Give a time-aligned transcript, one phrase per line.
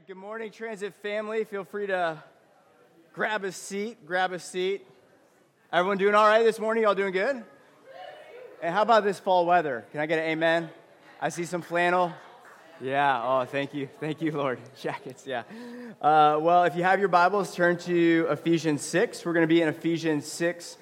[0.00, 1.44] good morning, Transit family.
[1.44, 2.20] Feel free to
[3.12, 4.84] grab a seat, grab a seat.
[5.72, 6.82] Everyone doing all right this morning?
[6.82, 7.44] Y'all doing good?
[8.60, 9.84] And how about this fall weather?
[9.92, 10.68] Can I get an amen?
[11.20, 12.12] I see some flannel.
[12.80, 13.88] Yeah, oh, thank you.
[14.00, 14.58] Thank you, Lord.
[14.82, 15.44] Jackets, yeah.
[16.02, 19.24] Uh, well, if you have your Bibles, turn to Ephesians 6.
[19.24, 20.76] We're going to be in Ephesians 6,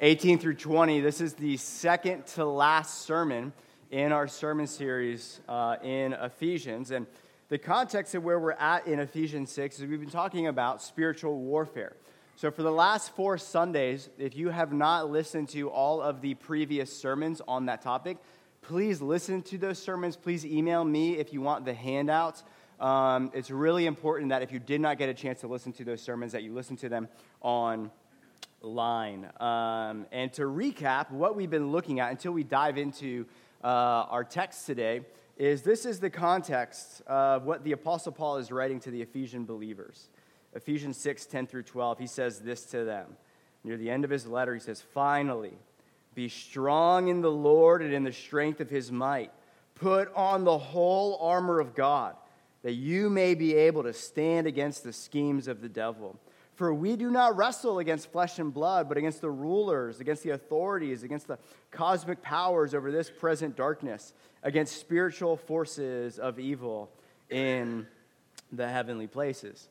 [0.00, 1.00] 18 through 20.
[1.00, 3.54] This is the second to last sermon
[3.90, 6.92] in our sermon series uh, in Ephesians.
[6.92, 7.08] And
[7.52, 11.38] the context of where we're at in Ephesians 6 is we've been talking about spiritual
[11.38, 11.94] warfare.
[12.34, 16.32] So, for the last four Sundays, if you have not listened to all of the
[16.32, 18.16] previous sermons on that topic,
[18.62, 20.16] please listen to those sermons.
[20.16, 22.42] Please email me if you want the handouts.
[22.80, 25.84] Um, it's really important that if you did not get a chance to listen to
[25.84, 27.06] those sermons, that you listen to them
[27.42, 27.90] online.
[28.62, 33.26] Um, and to recap what we've been looking at until we dive into
[33.62, 35.02] uh, our text today,
[35.36, 39.44] is this is the context of what the Apostle Paul is writing to the Ephesian
[39.44, 40.08] believers.
[40.54, 43.16] Ephesians 6 10 through 12, he says this to them.
[43.64, 45.54] Near the end of his letter, he says, Finally,
[46.14, 49.32] be strong in the Lord and in the strength of his might.
[49.74, 52.14] Put on the whole armor of God,
[52.62, 56.18] that you may be able to stand against the schemes of the devil.
[56.62, 60.30] For we do not wrestle against flesh and blood, but against the rulers, against the
[60.30, 61.36] authorities, against the
[61.72, 64.12] cosmic powers over this present darkness,
[64.44, 66.88] against spiritual forces of evil
[67.30, 67.84] in
[68.52, 69.66] the heavenly places.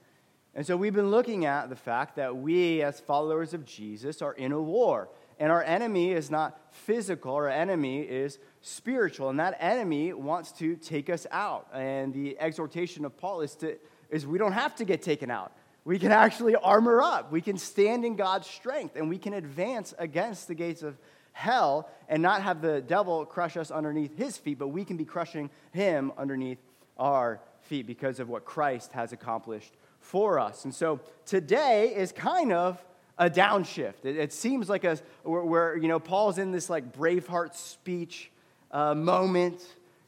[0.53, 4.33] And so we've been looking at the fact that we, as followers of Jesus, are
[4.33, 5.08] in a war.
[5.39, 9.30] And our enemy is not physical, our enemy is spiritual.
[9.30, 11.70] And that enemy wants to take us out.
[11.73, 13.78] And the exhortation of Paul is, to,
[14.09, 15.53] is we don't have to get taken out
[15.84, 17.32] we can actually armor up.
[17.32, 20.98] We can stand in God's strength and we can advance against the gates of
[21.34, 25.06] hell and not have the devil crush us underneath his feet, but we can be
[25.06, 26.60] crushing him underneath
[26.98, 30.66] our feet because of what Christ has accomplished for us.
[30.66, 32.84] And so today is kind of
[33.18, 34.04] a downshift.
[34.04, 38.32] It, it seems like a where, where, you know Paul's in this like Braveheart speech
[38.72, 39.61] uh, moment.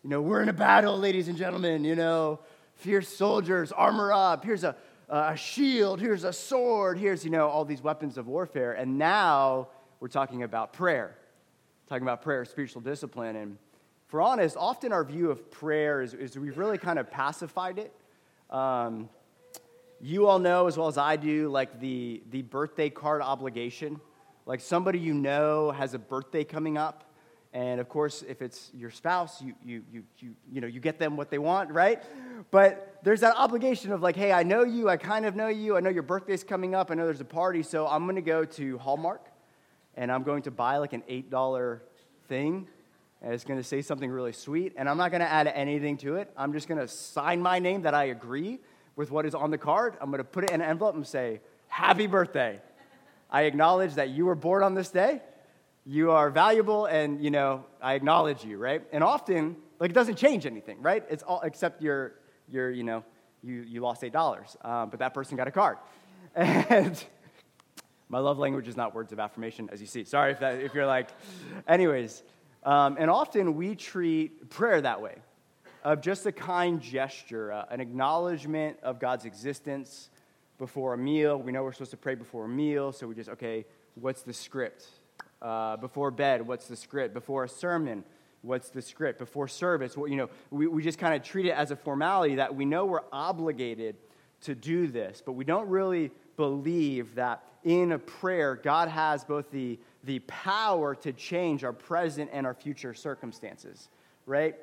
[0.04, 1.86] You know, we're in a battle, ladies and gentlemen.
[1.86, 2.40] You know,
[2.76, 4.44] fierce soldiers, armor up.
[4.44, 4.76] Here's a
[5.14, 8.74] a shield, here's a sword, here's, you know, all these weapons of warfare.
[8.74, 9.68] And now
[10.00, 11.16] we're talking about prayer,
[11.88, 13.36] talking about prayer, spiritual discipline.
[13.36, 13.58] And
[14.08, 17.94] for honest, often our view of prayer is, is we've really kind of pacified it.
[18.50, 19.08] Um,
[20.02, 24.02] you all know as well as I do, like the, the birthday card obligation.
[24.48, 27.04] Like somebody you know has a birthday coming up.
[27.54, 30.98] And of course, if it's your spouse, you, you, you, you, you, know, you get
[30.98, 32.02] them what they want, right?
[32.50, 35.76] But there's that obligation of like, hey, I know you, I kind of know you,
[35.76, 38.46] I know your birthday's coming up, I know there's a party, so I'm gonna go
[38.46, 39.26] to Hallmark
[39.96, 41.80] and I'm going to buy like an $8
[42.28, 42.68] thing
[43.22, 46.32] and it's gonna say something really sweet, and I'm not gonna add anything to it.
[46.36, 48.60] I'm just gonna sign my name that I agree
[48.96, 49.96] with what is on the card.
[50.02, 52.60] I'm gonna put it in an envelope and say, Happy birthday.
[53.30, 55.22] I acknowledge that you were born on this day
[55.86, 60.16] you are valuable and you know i acknowledge you right and often like it doesn't
[60.16, 62.14] change anything right it's all except you're
[62.50, 63.04] you're you know
[63.42, 65.78] you, you lost eight dollars um, but that person got a card.
[66.36, 67.04] And
[68.10, 70.04] my love language is not words of affirmation as you see.
[70.04, 71.10] Sorry if, that, if you're like
[71.68, 72.24] anyways
[72.64, 75.16] um, and often we treat prayer that way
[75.84, 80.10] of just a kind gesture uh, an acknowledgement of god's existence
[80.58, 81.38] before a meal.
[81.38, 83.66] We know we're supposed to pray before a meal so we just okay
[83.96, 84.86] what's the script?
[85.42, 87.14] Uh, before bed, what's the script?
[87.14, 88.04] Before a sermon,
[88.44, 89.18] what's the script?
[89.18, 92.36] Before service, what, you know, we, we just kind of treat it as a formality
[92.36, 93.96] that we know we're obligated
[94.42, 99.50] to do this, but we don't really believe that in a prayer, God has both
[99.50, 103.88] the, the power to change our present and our future circumstances,
[104.26, 104.56] right?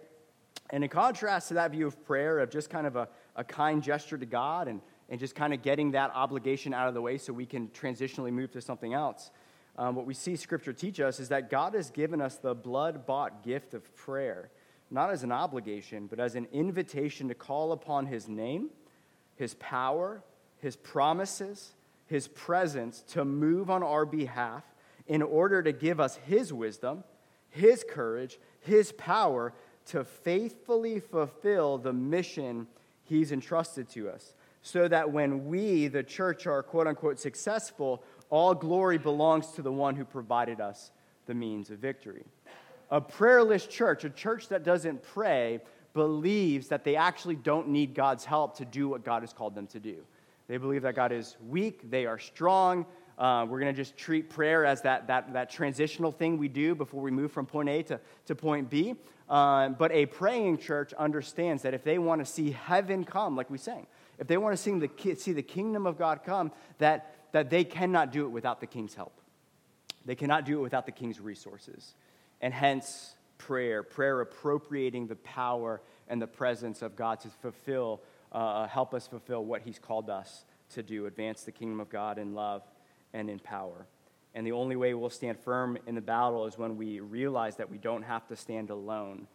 [0.70, 3.82] And in contrast to that view of prayer, of just kind of a, a kind
[3.82, 7.16] gesture to God and, and just kind of getting that obligation out of the way
[7.16, 9.30] so we can transitionally move to something else,
[9.76, 13.06] um, what we see Scripture teach us is that God has given us the blood
[13.06, 14.50] bought gift of prayer,
[14.90, 18.70] not as an obligation, but as an invitation to call upon His name,
[19.36, 20.22] His power,
[20.58, 21.72] His promises,
[22.06, 24.64] His presence to move on our behalf
[25.06, 27.04] in order to give us His wisdom,
[27.48, 29.52] His courage, His power
[29.86, 32.66] to faithfully fulfill the mission
[33.04, 34.34] He's entrusted to us.
[34.62, 39.72] So that when we, the church, are quote unquote successful, all glory belongs to the
[39.72, 40.90] one who provided us
[41.26, 42.24] the means of victory.
[42.90, 45.60] A prayerless church, a church that doesn't pray,
[45.92, 49.66] believes that they actually don't need God's help to do what God has called them
[49.68, 49.96] to do.
[50.48, 52.86] They believe that God is weak, they are strong,
[53.20, 56.74] Uh, we're going to just treat prayer as that, that, that transitional thing we do
[56.74, 58.94] before we move from point A to, to point B.
[59.28, 63.50] Uh, but a praying church understands that if they want to see heaven come, like
[63.50, 63.86] we sang,
[64.18, 67.64] if they want to see the, see the kingdom of God come, that, that they
[67.64, 69.20] cannot do it without the king's help.
[70.04, 71.94] They cannot do it without the king's resources.
[72.40, 78.00] And hence, prayer, prayer appropriating the power and the presence of God to fulfill,
[78.32, 82.18] uh, help us fulfill what he's called us to do, advance the kingdom of God
[82.18, 82.62] in love
[83.12, 83.86] and in power.
[84.34, 87.70] And the only way we'll stand firm in the battle is when we realize that
[87.70, 89.26] we don't have to stand alone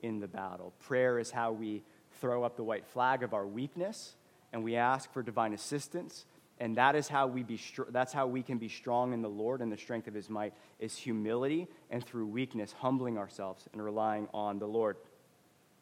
[0.00, 0.72] in the battle.
[0.80, 1.82] Prayer is how we
[2.20, 4.14] throw up the white flag of our weakness
[4.52, 6.26] and we ask for divine assistance.
[6.60, 7.60] And that is how we be
[7.90, 10.54] that's how we can be strong in the Lord and the strength of his might
[10.78, 14.96] is humility and through weakness humbling ourselves and relying on the Lord.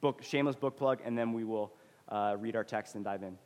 [0.00, 1.72] Book shameless book plug and then we will
[2.08, 3.36] uh, read our text and dive in.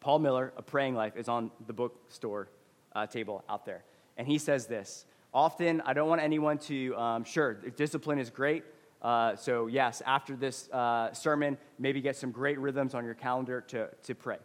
[0.00, 2.48] Paul Miller, A Praying Life, is on the bookstore
[2.94, 3.84] uh, table out there.
[4.18, 8.64] And he says this Often, I don't want anyone to, um, sure, discipline is great.
[9.02, 13.60] Uh, so, yes, after this uh, sermon, maybe get some great rhythms on your calendar
[13.62, 14.38] to, to pray.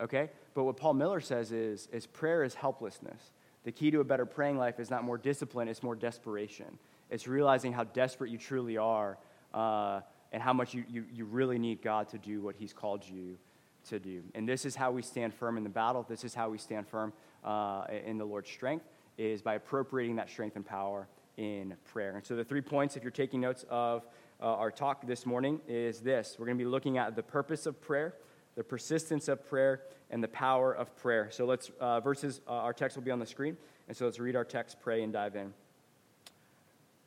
[0.00, 0.30] Okay?
[0.56, 3.32] But what Paul Miller says is, is prayer is helplessness.
[3.64, 6.78] The key to a better praying life is not more discipline, it's more desperation.
[7.10, 9.18] It's realizing how desperate you truly are
[9.52, 10.00] uh,
[10.32, 13.36] and how much you, you, you really need God to do what He's called you
[13.90, 14.22] to do.
[14.34, 16.06] And this is how we stand firm in the battle.
[16.08, 17.12] This is how we stand firm
[17.44, 18.86] uh, in the Lord's strength,
[19.18, 21.06] is by appropriating that strength and power
[21.36, 22.16] in prayer.
[22.16, 24.06] And so the three points, if you're taking notes of
[24.40, 26.36] uh, our talk this morning, is this.
[26.38, 28.14] We're going to be looking at the purpose of prayer,
[28.56, 31.28] the persistence of prayer, and the power of prayer.
[31.30, 33.56] So let's, uh, verses, uh, our text will be on the screen.
[33.88, 35.52] And so let's read our text, pray, and dive in.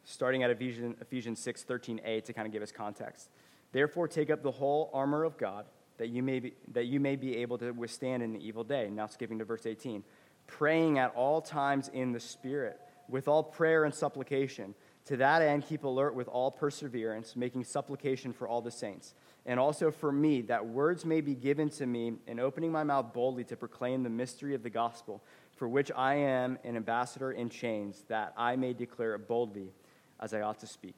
[0.03, 3.29] Starting at Ephesians, Ephesians 6, 13a to kind of give us context.
[3.71, 5.65] Therefore, take up the whole armor of God
[5.97, 8.89] that you may be, that you may be able to withstand in the evil day.
[8.89, 10.03] Now, skipping to verse 18.
[10.47, 14.73] Praying at all times in the Spirit, with all prayer and supplication.
[15.05, 19.13] To that end, keep alert with all perseverance, making supplication for all the saints,
[19.49, 23.13] and also for me, that words may be given to me in opening my mouth
[23.13, 25.23] boldly to proclaim the mystery of the gospel,
[25.55, 29.71] for which I am an ambassador in chains, that I may declare it boldly
[30.19, 30.93] as I ought to speak.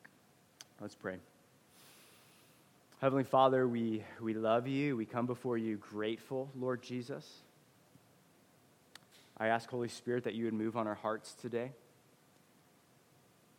[0.82, 1.16] Let's pray.
[3.00, 4.98] Heavenly Father, we, we love you.
[4.98, 7.26] We come before you grateful, Lord Jesus.
[9.38, 11.72] I ask, Holy Spirit, that you would move on our hearts today,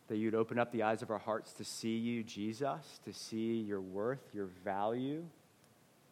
[0.07, 3.13] that you would open up the eyes of our hearts to see you, Jesus, to
[3.13, 5.23] see your worth, your value,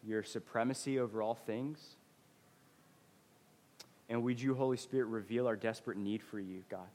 [0.06, 1.96] your supremacy over all things.
[4.08, 6.88] And would you, Holy Spirit, reveal our desperate need for you, God?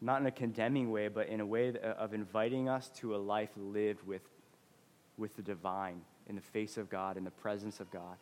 [0.00, 3.50] not in a condemning way, but in a way of inviting us to a life
[3.56, 4.22] lived with,
[5.16, 8.16] with the divine, in the face of God, in the presence of God.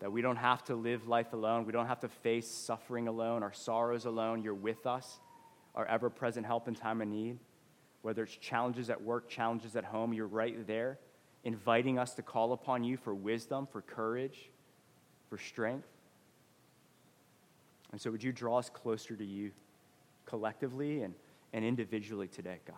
[0.00, 1.66] That we don't have to live life alone.
[1.66, 4.42] We don't have to face suffering alone, our sorrows alone.
[4.42, 5.20] You're with us,
[5.74, 7.38] our ever present help in time of need.
[8.02, 10.98] Whether it's challenges at work, challenges at home, you're right there,
[11.44, 14.50] inviting us to call upon you for wisdom, for courage,
[15.28, 15.86] for strength.
[17.92, 19.50] And so, would you draw us closer to you?
[20.30, 21.14] collectively and,
[21.52, 22.76] and individually today, God.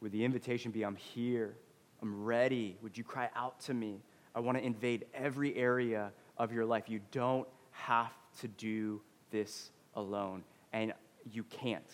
[0.00, 1.56] Would the invitation be, I'm here,
[2.00, 2.76] I'm ready.
[2.82, 4.00] Would you cry out to me?
[4.34, 6.84] I want to invade every area of your life.
[6.88, 9.00] You don't have to do
[9.30, 10.44] this alone.
[10.72, 10.92] And
[11.30, 11.88] you can't.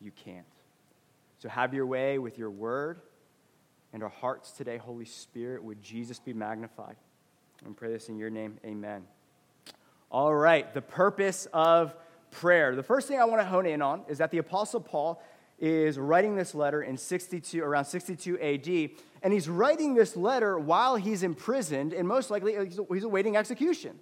[0.00, 0.44] You can't.
[1.38, 3.00] So have your way with your word
[3.92, 5.62] and our hearts today, Holy Spirit.
[5.62, 6.96] Would Jesus be magnified?
[7.64, 8.58] And pray this in your name.
[8.64, 9.04] Amen.
[10.10, 11.94] All right, the purpose of
[12.30, 12.76] prayer.
[12.76, 15.22] The first thing I want to hone in on is that the Apostle Paul
[15.58, 18.90] is writing this letter in 62, around 62 AD,
[19.22, 23.98] and he's writing this letter while he's imprisoned, and most likely he's awaiting execution.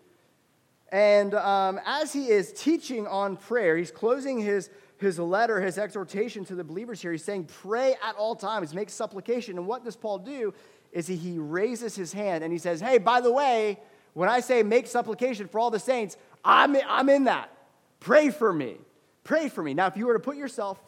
[0.93, 4.69] And um, as he is teaching on prayer, he's closing his,
[4.99, 7.13] his letter, his exhortation to the believers here.
[7.13, 9.57] He's saying, Pray at all times, make supplication.
[9.57, 10.53] And what does Paul do?
[10.93, 13.81] Is he, he raises his hand and he says, Hey, by the way,
[14.13, 17.51] when I say make supplication for all the saints, I'm, I'm in that.
[17.99, 18.77] Pray for me.
[19.25, 19.73] Pray for me.
[19.73, 20.79] Now, if you were to put yourself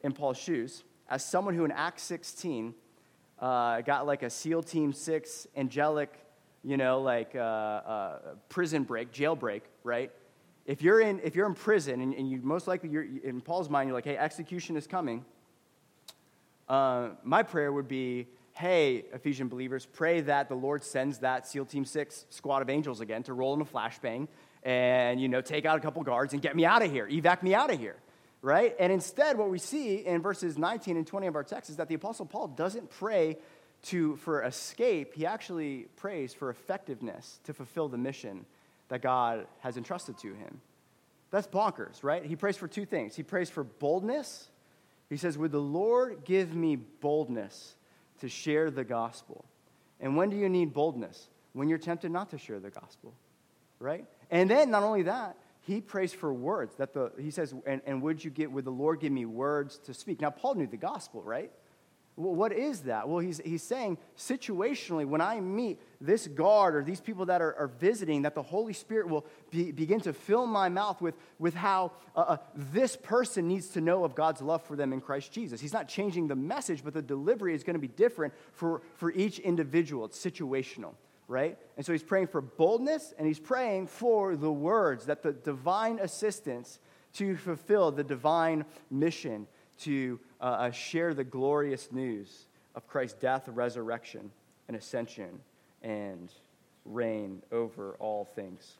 [0.00, 2.74] in Paul's shoes as someone who in Acts 16
[3.38, 6.18] uh, got like a SEAL Team 6 angelic,
[6.64, 10.10] you know, like uh, uh, prison break, jail break, right?
[10.66, 13.70] If you're in, if you're in prison and, and you most likely, you're, in Paul's
[13.70, 15.24] mind, you're like, hey, execution is coming,
[16.68, 21.66] uh, my prayer would be, hey, Ephesian believers, pray that the Lord sends that SEAL
[21.66, 24.28] Team 6 squad of angels again to roll in a flashbang
[24.62, 27.42] and, you know, take out a couple guards and get me out of here, evac
[27.42, 27.96] me out of here,
[28.42, 28.74] right?
[28.78, 31.88] And instead, what we see in verses 19 and 20 of our text is that
[31.88, 33.38] the Apostle Paul doesn't pray
[33.84, 38.44] to, for escape, he actually prays for effectiveness to fulfill the mission
[38.88, 40.60] that God has entrusted to him.
[41.30, 42.24] That's bonkers, right?
[42.24, 43.14] He prays for two things.
[43.14, 44.48] He prays for boldness.
[45.10, 47.74] He says, Would the Lord give me boldness
[48.20, 49.44] to share the gospel?
[50.00, 51.28] And when do you need boldness?
[51.52, 53.12] When you're tempted not to share the gospel,
[53.78, 54.06] right?
[54.30, 56.76] And then, not only that, he prays for words.
[56.76, 59.78] That the, he says, and, and would you get, would the Lord give me words
[59.84, 60.20] to speak?
[60.20, 61.50] Now, Paul knew the gospel, right?
[62.18, 63.08] What is that?
[63.08, 67.54] Well, he's, he's saying situationally, when I meet this guard or these people that are,
[67.54, 71.54] are visiting, that the Holy Spirit will be, begin to fill my mouth with, with
[71.54, 75.30] how uh, uh, this person needs to know of God's love for them in Christ
[75.30, 75.60] Jesus.
[75.60, 79.12] He's not changing the message, but the delivery is going to be different for, for
[79.12, 80.04] each individual.
[80.06, 80.94] It's situational,
[81.28, 81.56] right?
[81.76, 86.00] And so he's praying for boldness and he's praying for the words, that the divine
[86.00, 86.80] assistance
[87.12, 89.46] to fulfill the divine mission
[89.80, 94.30] to uh, uh, share the glorious news of Christ's death, resurrection,
[94.68, 95.40] and ascension,
[95.82, 96.32] and
[96.84, 98.76] reign over all things.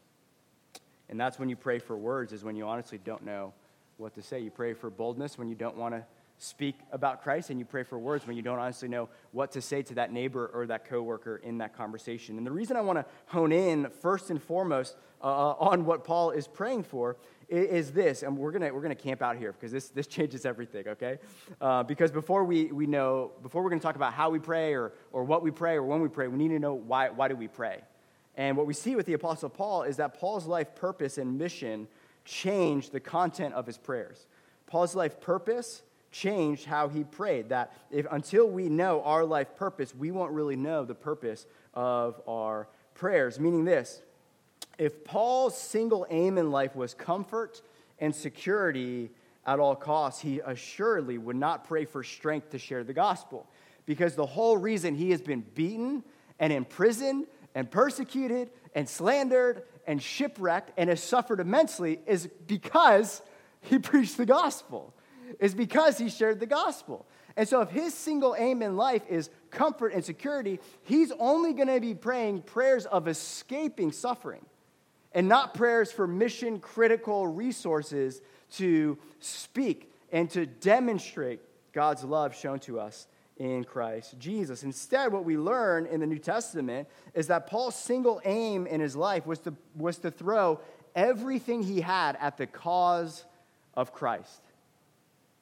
[1.09, 3.52] And that's when you pray for words, is when you honestly don't know
[3.97, 4.40] what to say.
[4.40, 6.05] You pray for boldness when you don't want to
[6.38, 9.61] speak about Christ, and you pray for words when you don't honestly know what to
[9.61, 12.38] say to that neighbor or that coworker in that conversation.
[12.38, 16.31] And the reason I want to hone in first and foremost uh, on what Paul
[16.31, 17.17] is praying for
[17.49, 20.87] is this, and we're gonna we're gonna camp out here because this this changes everything,
[20.88, 21.19] okay?
[21.61, 24.93] Uh, because before we we know before we're gonna talk about how we pray or
[25.12, 27.37] or what we pray or when we pray, we need to know why why do
[27.37, 27.81] we pray.
[28.37, 31.88] And what we see with the Apostle Paul is that Paul's life purpose and mission
[32.25, 34.26] changed the content of his prayers.
[34.67, 37.49] Paul's life purpose changed how he prayed.
[37.49, 42.21] That if until we know our life purpose, we won't really know the purpose of
[42.28, 43.40] our prayers.
[43.40, 44.02] Meaning this
[44.78, 47.61] if Paul's single aim in life was comfort
[47.99, 49.11] and security
[49.44, 53.49] at all costs, he assuredly would not pray for strength to share the gospel.
[53.87, 56.04] Because the whole reason he has been beaten
[56.38, 63.20] and imprisoned and persecuted and slandered and shipwrecked and has suffered immensely is because
[63.62, 64.94] he preached the gospel,
[65.40, 67.06] is because he shared the gospel.
[67.37, 71.68] And so, if his single aim in life is comfort and security, he's only going
[71.68, 74.44] to be praying prayers of escaping suffering
[75.18, 78.22] and not prayers for mission critical resources
[78.52, 81.40] to speak and to demonstrate
[81.72, 84.62] God's love shown to us in Christ Jesus.
[84.62, 88.94] Instead, what we learn in the New Testament is that Paul's single aim in his
[88.94, 90.60] life was to, was to throw
[90.94, 93.25] everything he had at the cause
[93.75, 94.40] of Christ.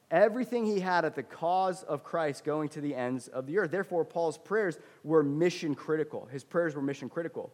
[0.09, 3.69] Everything he had at the cause of Christ going to the ends of the earth.
[3.69, 6.27] Therefore, Paul's prayers were mission critical.
[6.31, 7.51] His prayers were mission critical.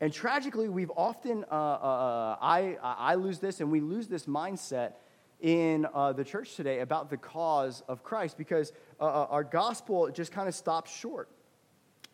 [0.00, 4.24] And tragically, we've often, uh, uh, uh, I, I lose this, and we lose this
[4.24, 4.92] mindset
[5.40, 10.10] in uh, the church today about the cause of Christ because uh, uh, our gospel
[10.10, 11.28] just kind of stops short.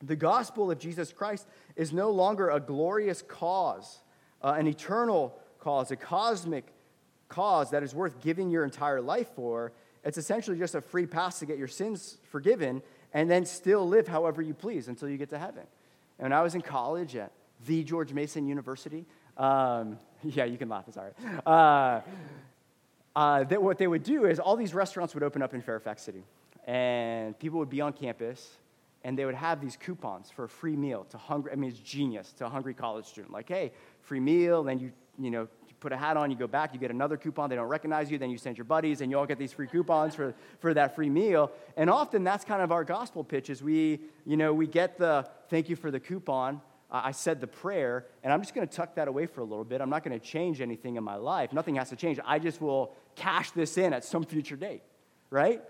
[0.02, 4.00] The gospel of Jesus Christ is no longer a glorious cause,
[4.42, 6.66] an eternal cause, a cosmic
[7.28, 9.72] cause that is worth giving your entire life for.
[10.04, 12.82] It's essentially just a free pass to get your sins forgiven
[13.14, 15.64] and then still live however you please until you get to heaven.
[16.18, 17.32] And when I was in college at
[17.66, 19.04] the George Mason University.
[19.36, 21.46] Um, yeah, you can laugh, it's all right.
[21.46, 22.00] Uh,
[23.14, 26.02] uh, that what they would do is all these restaurants would open up in Fairfax
[26.02, 26.22] City,
[26.66, 28.58] and people would be on campus,
[29.04, 31.52] and they would have these coupons for a free meal to hungry.
[31.52, 33.32] I mean, it's genius to a hungry college student.
[33.32, 35.48] Like, hey, free meal, then you you know
[35.80, 37.48] put a hat on, you go back, you get another coupon.
[37.48, 39.66] They don't recognize you, then you send your buddies, and you all get these free
[39.66, 41.52] coupons for for that free meal.
[41.76, 45.26] And often that's kind of our gospel pitch: is we you know we get the
[45.48, 48.94] thank you for the coupon I said the prayer, and I'm just going to tuck
[48.94, 49.80] that away for a little bit.
[49.80, 51.52] I'm not going to change anything in my life.
[51.52, 52.20] Nothing has to change.
[52.24, 54.82] I just will cash this in at some future date,
[55.30, 55.62] right?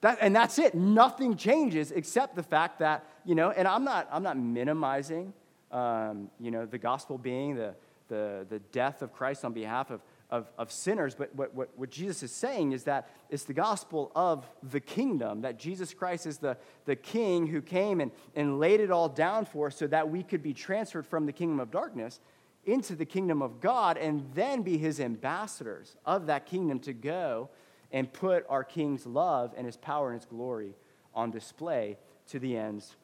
[0.00, 0.74] That, and that's it.
[0.74, 5.32] Nothing changes except the fact that, you know, and I'm not, I'm not minimizing,
[5.72, 7.74] um, you know, the gospel being the,
[8.08, 11.14] the, the death of Christ on behalf of of, of sinners.
[11.14, 15.42] But what, what, what Jesus is saying is that it's the gospel of the kingdom,
[15.42, 19.44] that Jesus Christ is the, the king who came and, and laid it all down
[19.44, 22.20] for us so that we could be transferred from the kingdom of darkness
[22.64, 27.48] into the kingdom of God and then be his ambassadors of that kingdom to go
[27.92, 30.74] and put our king's love and his power and his glory
[31.14, 31.96] on display
[32.28, 32.94] to the ends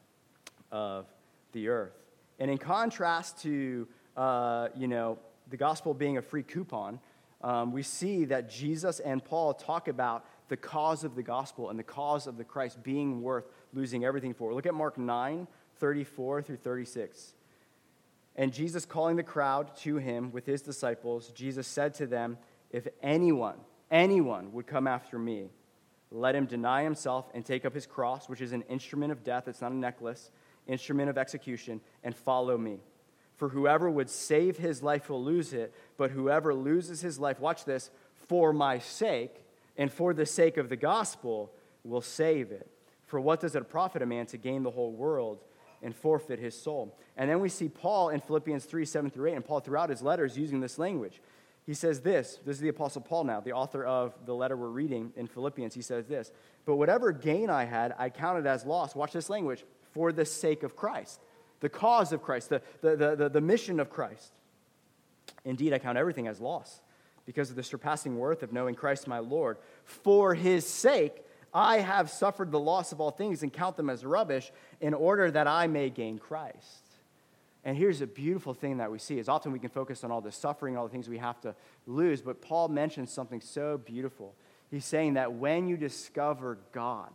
[0.70, 1.06] of
[1.52, 1.96] the earth.
[2.38, 5.18] And in contrast to, uh, you know,
[5.48, 7.00] the gospel being a free coupon,
[7.46, 11.78] um, we see that Jesus and Paul talk about the cause of the gospel and
[11.78, 14.52] the cause of the Christ being worth losing everything for.
[14.52, 15.46] Look at Mark 9,
[15.78, 17.34] 34 through 36.
[18.34, 22.36] And Jesus, calling the crowd to him with his disciples, Jesus said to them,
[22.72, 23.58] If anyone,
[23.92, 25.50] anyone would come after me,
[26.10, 29.46] let him deny himself and take up his cross, which is an instrument of death,
[29.46, 30.32] it's not a necklace,
[30.66, 32.80] instrument of execution, and follow me.
[33.36, 37.64] For whoever would save his life will lose it, but whoever loses his life, watch
[37.64, 37.90] this,
[38.28, 41.52] for my sake and for the sake of the gospel
[41.84, 42.68] will save it.
[43.06, 45.38] For what does it profit a man to gain the whole world
[45.82, 46.98] and forfeit his soul?
[47.16, 50.02] And then we see Paul in Philippians 3 7 through 8, and Paul throughout his
[50.02, 51.20] letters using this language.
[51.64, 54.68] He says this this is the Apostle Paul now, the author of the letter we're
[54.68, 55.74] reading in Philippians.
[55.74, 56.32] He says this
[56.64, 58.94] But whatever gain I had, I counted as loss.
[58.94, 61.20] Watch this language for the sake of Christ,
[61.60, 64.32] the cause of Christ, the, the, the, the, mission of Christ.
[65.44, 66.80] Indeed, I count everything as loss
[67.24, 69.58] because of the surpassing worth of knowing Christ my Lord.
[69.84, 74.04] For his sake, I have suffered the loss of all things and count them as
[74.04, 76.86] rubbish in order that I may gain Christ.
[77.64, 80.20] And here's a beautiful thing that we see is often we can focus on all
[80.20, 81.54] the suffering, all the things we have to
[81.86, 84.36] lose, but Paul mentions something so beautiful.
[84.70, 87.10] He's saying that when you discover God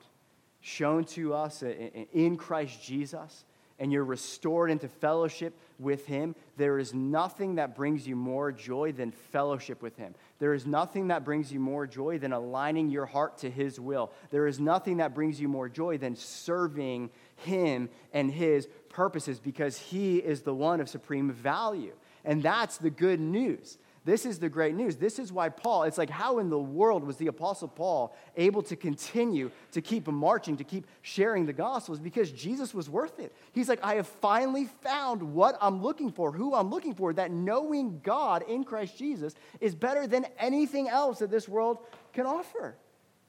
[0.60, 3.45] shown to us in Christ Jesus,
[3.81, 8.91] and you're restored into fellowship with Him, there is nothing that brings you more joy
[8.91, 10.13] than fellowship with Him.
[10.38, 14.11] There is nothing that brings you more joy than aligning your heart to His will.
[14.29, 19.79] There is nothing that brings you more joy than serving Him and His purposes because
[19.79, 21.95] He is the one of supreme value.
[22.23, 23.79] And that's the good news.
[24.03, 24.96] This is the great news.
[24.96, 28.63] This is why Paul, it's like, how in the world was the Apostle Paul able
[28.63, 31.93] to continue to keep marching, to keep sharing the gospel?
[31.93, 33.31] Is because Jesus was worth it.
[33.51, 37.29] He's like, I have finally found what I'm looking for, who I'm looking for, that
[37.29, 41.77] knowing God in Christ Jesus is better than anything else that this world
[42.12, 42.75] can offer.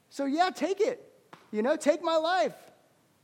[0.08, 1.06] So, yeah, take it.
[1.50, 2.54] You know, take my life,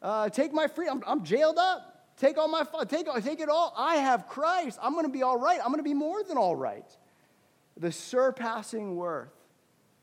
[0.02, 1.02] uh, take my freedom.
[1.07, 1.95] I'm, I'm jailed up.
[2.19, 3.73] Take all my take, take it all.
[3.76, 4.78] I have Christ.
[4.83, 5.61] I'm going to be all right.
[5.61, 6.85] I'm going to be more than all right
[7.78, 9.32] the surpassing worth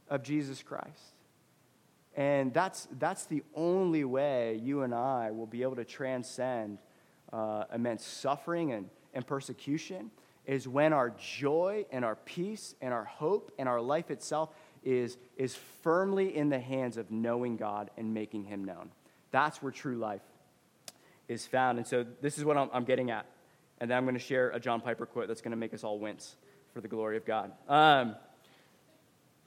[0.10, 1.15] of Jesus Christ.
[2.15, 6.77] And that's, that's the only way you and I will be able to transcend
[7.34, 10.12] uh, immense suffering and, and persecution
[10.46, 14.50] is when our joy and our peace and our hope and our life itself
[14.84, 18.91] is, is firmly in the hands of knowing God and making Him known.
[19.32, 20.22] That's where true life
[21.27, 21.79] is found.
[21.79, 23.25] And so this is what I'm, I'm getting at.
[23.82, 25.84] And then I'm going to share a John Piper quote that's going to make us
[25.84, 26.38] all wince
[26.75, 27.53] for the glory of God.
[27.70, 28.18] Um,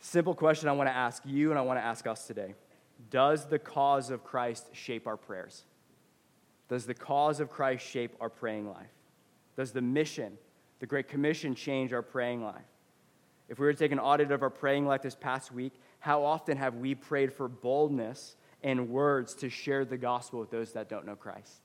[0.00, 2.54] simple question I want to ask you and I want to ask us today
[3.10, 5.64] Does the cause of Christ shape our prayers?
[6.70, 8.94] Does the cause of Christ shape our praying life?
[9.56, 10.38] Does the mission,
[10.80, 12.62] the Great Commission, change our praying life?
[13.50, 16.24] If we were to take an audit of our praying life this past week, how
[16.24, 20.88] often have we prayed for boldness and words to share the gospel with those that
[20.88, 21.60] don't know Christ?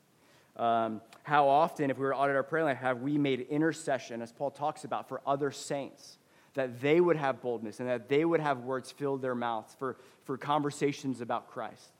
[0.56, 4.22] Um, how often, if we were to audit our prayer life, have we made intercession,
[4.22, 6.18] as Paul talks about, for other saints,
[6.54, 9.98] that they would have boldness and that they would have words filled their mouths for,
[10.26, 11.92] for conversations about Christ?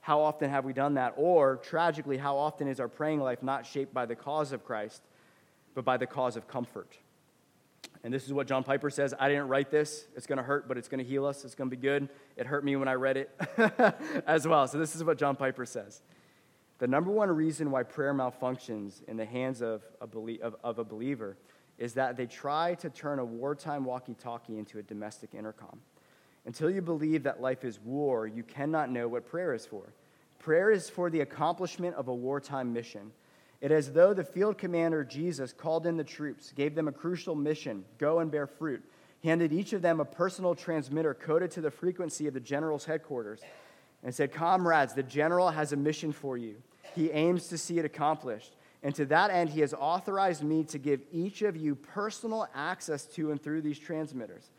[0.00, 1.14] How often have we done that?
[1.16, 5.02] Or, tragically, how often is our praying life not shaped by the cause of Christ,
[5.74, 6.98] but by the cause of comfort?
[8.04, 10.06] And this is what John Piper says I didn't write this.
[10.16, 11.44] It's going to hurt, but it's going to heal us.
[11.44, 12.08] It's going to be good.
[12.36, 13.30] It hurt me when I read it
[14.26, 14.66] as well.
[14.66, 16.02] So, this is what John Piper says.
[16.82, 20.80] The number one reason why prayer malfunctions in the hands of a, belie- of, of
[20.80, 21.36] a believer
[21.78, 25.78] is that they try to turn a wartime walkie talkie into a domestic intercom.
[26.44, 29.92] Until you believe that life is war, you cannot know what prayer is for.
[30.40, 33.12] Prayer is for the accomplishment of a wartime mission.
[33.60, 36.92] It is as though the field commander Jesus called in the troops, gave them a
[36.92, 38.82] crucial mission go and bear fruit,
[39.22, 43.40] handed each of them a personal transmitter coded to the frequency of the general's headquarters,
[44.02, 46.56] and said, Comrades, the general has a mission for you
[46.94, 48.56] he aims to see it accomplished.
[48.82, 53.04] And to that end, he has authorized me to give each of you personal access
[53.06, 54.50] to and through these transmitters.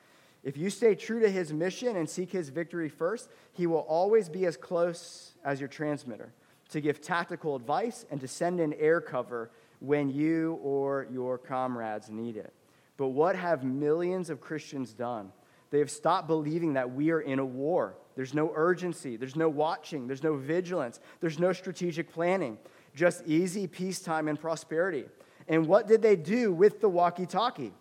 [0.44, 4.30] If you stay true to his mission and seek his victory first, he will always
[4.30, 6.34] be as close as your transmitter
[6.70, 12.10] to give tactical advice and to send in air cover when you or your comrades
[12.10, 12.54] need it.
[12.98, 15.32] But what have millions of Christians done?
[15.72, 17.96] They have stopped believing that we are in a war.
[18.16, 22.58] There's no urgency, there's no watching, there's no vigilance, there's no strategic planning,
[22.96, 25.06] just easy peacetime and prosperity.
[25.48, 27.74] And what did they do with the walkie talkie?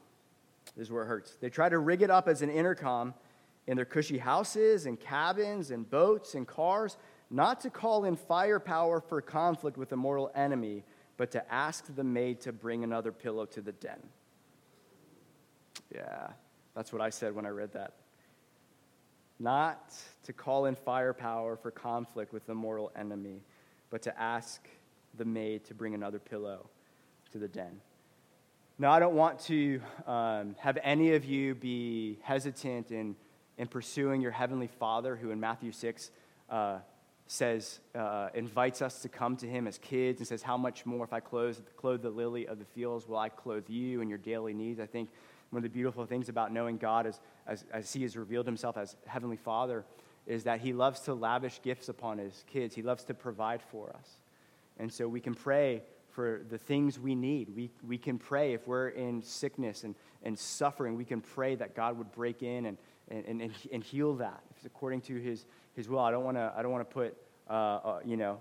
[0.77, 1.37] This is where it hurts.
[1.41, 3.15] They tried to rig it up as an intercom
[3.67, 6.97] in their cushy houses and cabins and boats and cars,
[7.31, 10.83] not to call in firepower for conflict with a mortal enemy,
[11.17, 14.01] but to ask the maid to bring another pillow to the den.
[15.95, 16.29] Yeah,
[16.75, 17.93] that's what I said when I read that.
[19.43, 23.41] Not to call in firepower for conflict with the mortal enemy,
[23.91, 24.69] but to ask
[25.19, 26.71] the maid to bring another pillow
[27.33, 27.81] to the den.
[28.79, 33.17] Now, I don't want to um, have any of you be hesitant in,
[33.59, 36.13] in pursuing your heavenly Father, who in Matthew 6
[36.49, 36.79] uh,
[37.27, 41.05] says, uh, invites us to come to him as kids and says, How much more
[41.05, 44.21] if I clothe, clothe the lily of the fields will I clothe you and your
[44.21, 44.79] daily needs?
[44.79, 45.11] I think
[45.53, 48.77] one of the beautiful things about knowing God as, as, as he has revealed himself
[48.77, 49.85] as Heavenly Father
[50.27, 53.91] is that he loves to lavish gifts upon his kids, he loves to provide for
[53.91, 54.09] us.
[54.79, 57.55] And so we can pray for the things we need.
[57.55, 61.75] We, we can pray if we're in sickness and, and suffering, we can pray that
[61.75, 64.41] God would break in and, and, and, and heal that.
[64.51, 66.01] If it's according to his, his will.
[66.01, 67.17] I don't want to put
[67.49, 68.39] uh, uh, you know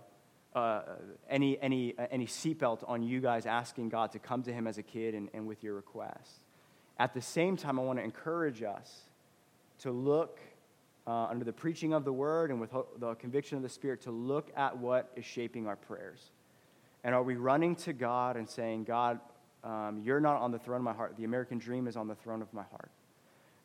[0.55, 0.81] uh,
[1.29, 4.83] any any any seatbelt on you guys asking God to come to Him as a
[4.83, 6.43] kid and, and with your requests.
[7.01, 9.01] At the same time, I want to encourage us
[9.79, 10.39] to look
[11.07, 14.11] uh, under the preaching of the Word and with the conviction of the Spirit to
[14.11, 16.29] look at what is shaping our prayers.
[17.03, 19.19] And are we running to God and saying, God,
[19.63, 21.15] um, you're not on the throne of my heart.
[21.17, 22.91] The American dream is on the throne of my heart.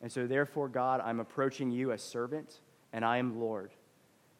[0.00, 2.60] And so, therefore, God, I'm approaching you as servant
[2.94, 3.70] and I am Lord.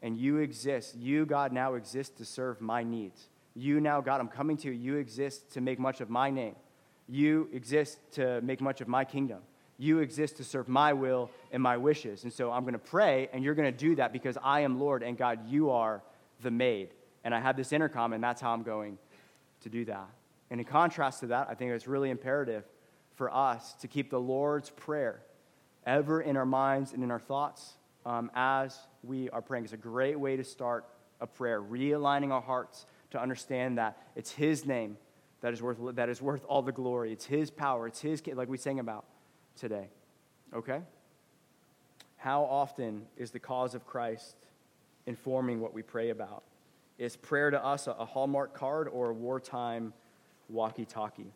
[0.01, 0.97] And you exist.
[0.97, 3.29] You, God, now exist to serve my needs.
[3.55, 4.73] You now, God, I'm coming to you.
[4.73, 6.57] You exist to make much of my name.
[7.09, 9.39] You exist to make much of my kingdom.
[9.79, 12.25] You exist to serve my will and my wishes.
[12.25, 14.81] And so I'm going to pray, and you're going to do that because I am
[14.81, 16.03] Lord, and God, you are
[16.43, 16.91] the maid.
[17.25, 18.99] And I have this intercom, and that's how I'm going
[19.61, 20.09] to do that.
[20.51, 22.65] And in contrast to that, I think it's really imperative
[23.17, 25.23] for us to keep the Lord's Prayer
[25.85, 29.65] ever in our minds and in our thoughts um, as we are praying.
[29.65, 30.87] It's a great way to start
[31.21, 34.97] a prayer, realigning our hearts to understand that it's His name
[35.41, 37.13] that is worth, that is worth all the glory.
[37.13, 37.87] It's His power.
[37.87, 39.05] It's His, like we sang about
[39.59, 39.89] today.
[40.55, 40.81] Okay?
[42.17, 44.37] How often is the cause of Christ
[45.07, 46.43] informing what we pray about?
[46.99, 49.93] Is prayer to us a, a Hallmark card or a wartime
[50.49, 51.33] walkie talkie?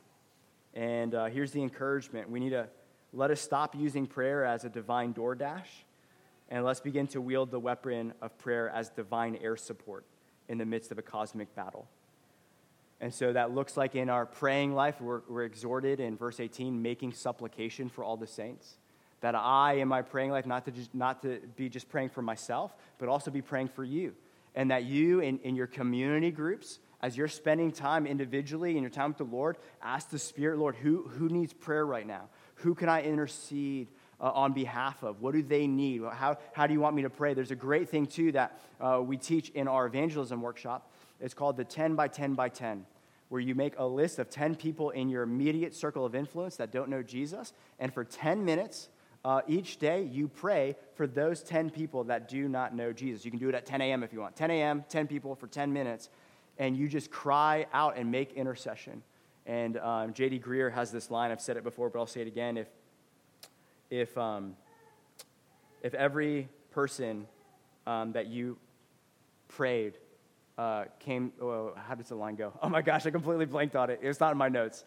[0.75, 2.69] And uh, here's the encouragement we need to
[3.13, 5.67] let us stop using prayer as a divine DoorDash
[6.49, 10.05] and let's begin to wield the weapon of prayer as divine air support
[10.49, 11.87] in the midst of a cosmic battle.
[13.01, 16.83] And so that looks like in our praying life, we're, we're, exhorted in verse 18,
[16.83, 18.77] making supplication for all the saints.
[19.23, 22.23] That I, in my praying life, not to, just, not to be just praying for
[22.23, 24.15] myself, but also be praying for you.
[24.55, 28.91] And that you, in, in your community groups, as you're spending time individually in your
[28.91, 32.29] time with the Lord, ask the Spirit, Lord, who, who needs prayer right now?
[32.57, 33.89] Who can I intercede
[34.21, 35.23] uh, on behalf of?
[35.23, 36.03] What do they need?
[36.03, 37.33] How, how do you want me to pray?
[37.33, 40.91] There's a great thing, too, that uh, we teach in our evangelism workshop.
[41.21, 42.87] It's called the 10 by 10 by 10,
[43.29, 46.73] where you make a list of 10 people in your immediate circle of influence that
[46.73, 47.53] don't know Jesus.
[47.79, 48.89] And for 10 minutes
[49.25, 53.25] uh, each day, you pray for those 10 people that do not know Jesus.
[53.25, 54.03] You can do it at 10 a.m.
[54.03, 54.37] if you want.
[54.37, 56.09] 10 a.m., 10 people for 10 minutes.
[56.59, 59.03] And you just cry out and make intercession.
[59.47, 60.41] And um, J.D.
[60.41, 62.57] Greear has this line, I've said it before, but I'll say it again.
[62.57, 62.69] If
[63.91, 64.57] if, um,
[65.83, 67.27] if every person
[67.87, 68.57] um, that you
[69.49, 69.95] prayed
[70.61, 72.53] uh, came, oh, how does the line go?
[72.63, 74.01] Oh my gosh, I completely blanked on it.
[74.03, 74.85] It's not in my notes.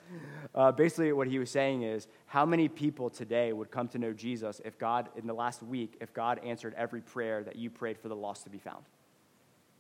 [0.53, 4.13] Uh, basically, what he was saying is how many people today would come to know
[4.13, 7.97] Jesus if God, in the last week, if God answered every prayer that you prayed
[7.97, 8.86] for the lost to be found?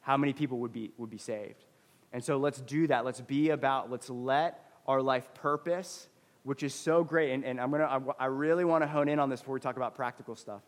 [0.01, 1.63] How many people would be, would be saved?
[2.11, 3.05] And so let's do that.
[3.05, 6.07] Let's be about, let's let our life purpose
[6.43, 9.17] which is so great, and, and I'm gonna, I, I really want to hone in
[9.17, 10.61] on this before we talk about practical stuff,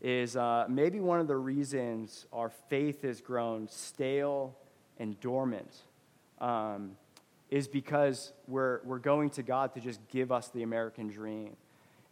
[0.00, 4.56] is uh, maybe one of the reasons our faith has grown stale
[5.00, 5.74] and dormant
[6.40, 6.92] um,
[7.50, 11.56] is because we're, we're going to God to just give us the American dream.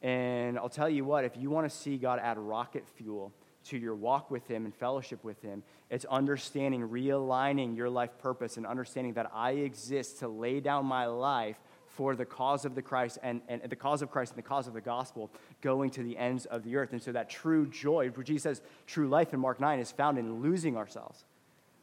[0.03, 3.33] And I'll tell you what, if you want to see God add rocket fuel
[3.67, 8.57] to your walk with Him and fellowship with Him, it's understanding, realigning your life purpose,
[8.57, 12.83] and understanding that I exist to lay down my life for the cause of the
[12.83, 16.03] Christ and, and the cause of Christ and the cause of the gospel going to
[16.05, 16.93] the ends of the earth.
[16.93, 20.17] And so that true joy, which Jesus says true life in Mark 9, is found
[20.17, 21.25] in losing ourselves,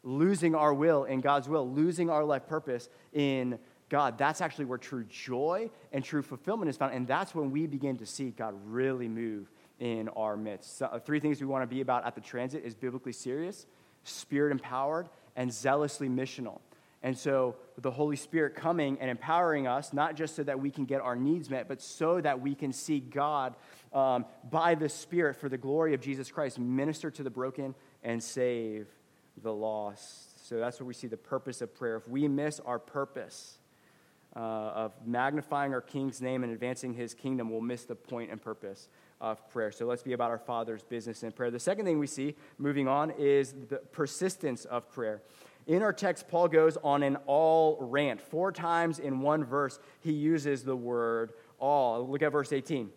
[0.05, 4.17] losing our will in God's will, losing our life purpose in God.
[4.17, 6.93] That's actually where true joy and true fulfillment is found.
[6.93, 10.77] And that's when we begin to see God really move in our midst.
[10.77, 13.65] So, uh, three things we want to be about at the transit is biblically serious,
[14.03, 16.61] spirit empowered, and zealously missional.
[17.03, 20.85] And so the Holy Spirit coming and empowering us, not just so that we can
[20.85, 23.53] get our needs met, but so that we can see God
[23.93, 28.23] um, by the Spirit for the glory of Jesus Christ minister to the broken and
[28.23, 28.87] save
[29.41, 30.48] the lost.
[30.48, 31.95] So that's where we see the purpose of prayer.
[31.95, 33.58] If we miss our purpose
[34.36, 38.41] uh, of magnifying our King's name and advancing his kingdom, we'll miss the point and
[38.41, 38.89] purpose
[39.21, 39.71] of prayer.
[39.71, 41.52] So let's be about our Father's business in prayer.
[41.52, 45.21] The second thing we see, moving on, is the persistence of prayer.
[45.67, 48.21] In our text, Paul goes on an all rant.
[48.21, 52.08] Four times in one verse, he uses the word all.
[52.08, 52.91] Look at verse 18.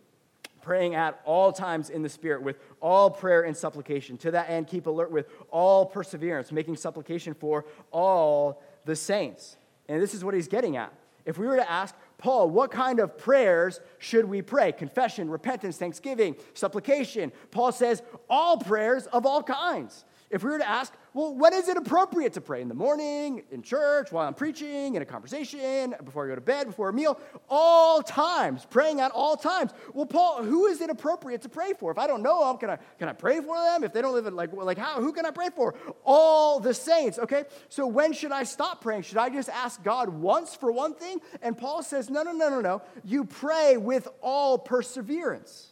[0.69, 4.19] Praying at all times in the Spirit with all prayer and supplication.
[4.19, 9.57] To that end, keep alert with all perseverance, making supplication for all the saints.
[9.89, 10.93] And this is what he's getting at.
[11.25, 14.73] If we were to ask, Paul, what kind of prayers should we pray?
[14.73, 17.33] Confession, repentance, thanksgiving, supplication.
[17.51, 20.05] Paul says, all prayers of all kinds.
[20.31, 22.61] If we were to ask, well, when is it appropriate to pray?
[22.61, 26.41] In the morning, in church, while I'm preaching, in a conversation, before I go to
[26.43, 29.73] bed, before a meal, all times, praying at all times.
[29.95, 31.91] Well, Paul, who is it appropriate to pray for?
[31.91, 33.85] If I don't know them, can I, can I pray for them?
[33.85, 35.75] If they don't live in, like, like how, who can I pray for?
[36.05, 37.45] All the saints, okay?
[37.71, 39.03] So when should I stop praying?
[39.03, 41.23] Should I just ask God once for one thing?
[41.41, 42.83] And Paul says, no, no, no, no, no.
[43.03, 45.69] You pray with all perseverance.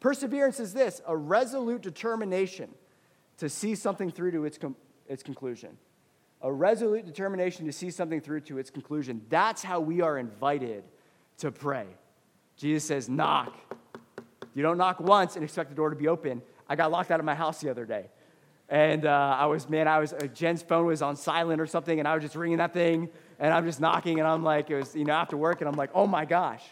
[0.00, 2.74] Perseverance is this a resolute determination
[3.38, 4.76] to see something through to its, com-
[5.08, 5.76] its conclusion.
[6.42, 9.22] A resolute determination to see something through to its conclusion.
[9.28, 10.84] That's how we are invited
[11.38, 11.86] to pray.
[12.56, 13.54] Jesus says, knock.
[14.54, 16.42] You don't knock once and expect the door to be open.
[16.68, 18.06] I got locked out of my house the other day.
[18.68, 21.98] And uh, I was, man, I was, uh, Jen's phone was on silent or something,
[21.98, 24.76] and I was just ringing that thing, and I'm just knocking, and I'm like, it
[24.76, 26.62] was, you know, after work, and I'm like, oh my gosh.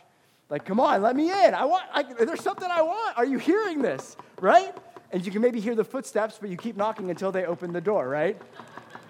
[0.50, 1.54] Like, come on, let me in.
[1.54, 3.16] I want, I, there's something I want.
[3.16, 4.16] Are you hearing this?
[4.40, 4.74] Right?
[5.14, 7.80] And you can maybe hear the footsteps, but you keep knocking until they open the
[7.80, 8.36] door, right?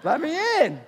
[0.03, 0.79] Let me in.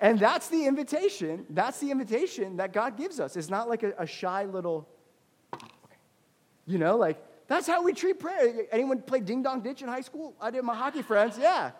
[0.00, 1.44] And that's the invitation.
[1.50, 3.36] That's the invitation that God gives us.
[3.36, 4.88] It's not like a, a shy little,
[6.64, 8.64] you know, like that's how we treat prayer.
[8.72, 10.34] Anyone play ding dong ditch in high school?
[10.40, 11.72] I did my hockey friends, yeah.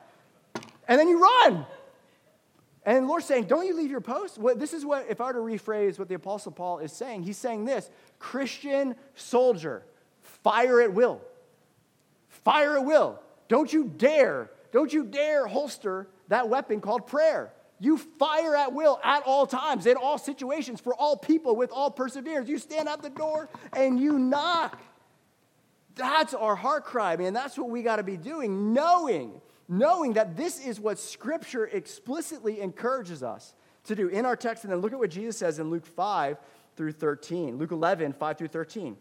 [0.87, 1.65] And then you run.
[2.85, 4.37] And the Lord's saying, Don't you leave your post?
[4.37, 7.23] Well, this is what, if I were to rephrase what the Apostle Paul is saying,
[7.23, 7.89] he's saying this
[8.19, 9.87] Christian soldier,
[10.21, 11.23] fire at will.
[12.45, 13.21] Fire at will.
[13.49, 17.53] Don't you dare, don't you dare holster that weapon called prayer.
[17.79, 21.91] You fire at will at all times, in all situations, for all people, with all
[21.91, 22.49] perseverance.
[22.49, 24.81] You stand at the door and you knock.
[25.97, 27.35] That's our heart cry, man.
[27.35, 32.61] That's what we got to be doing, knowing, knowing that this is what Scripture explicitly
[32.61, 33.53] encourages us
[33.85, 34.65] to do in our text.
[34.65, 36.39] And then look at what Jesus says in Luke 5
[36.77, 37.59] through 13.
[37.59, 38.97] Luke 11, 5 through 13.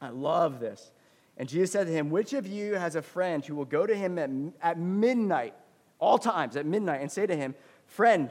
[0.00, 0.92] I love this.
[1.40, 3.94] And Jesus said to him, Which of you has a friend who will go to
[3.94, 4.28] him at,
[4.60, 5.54] at midnight,
[5.98, 7.54] all times at midnight, and say to him,
[7.86, 8.30] Friend,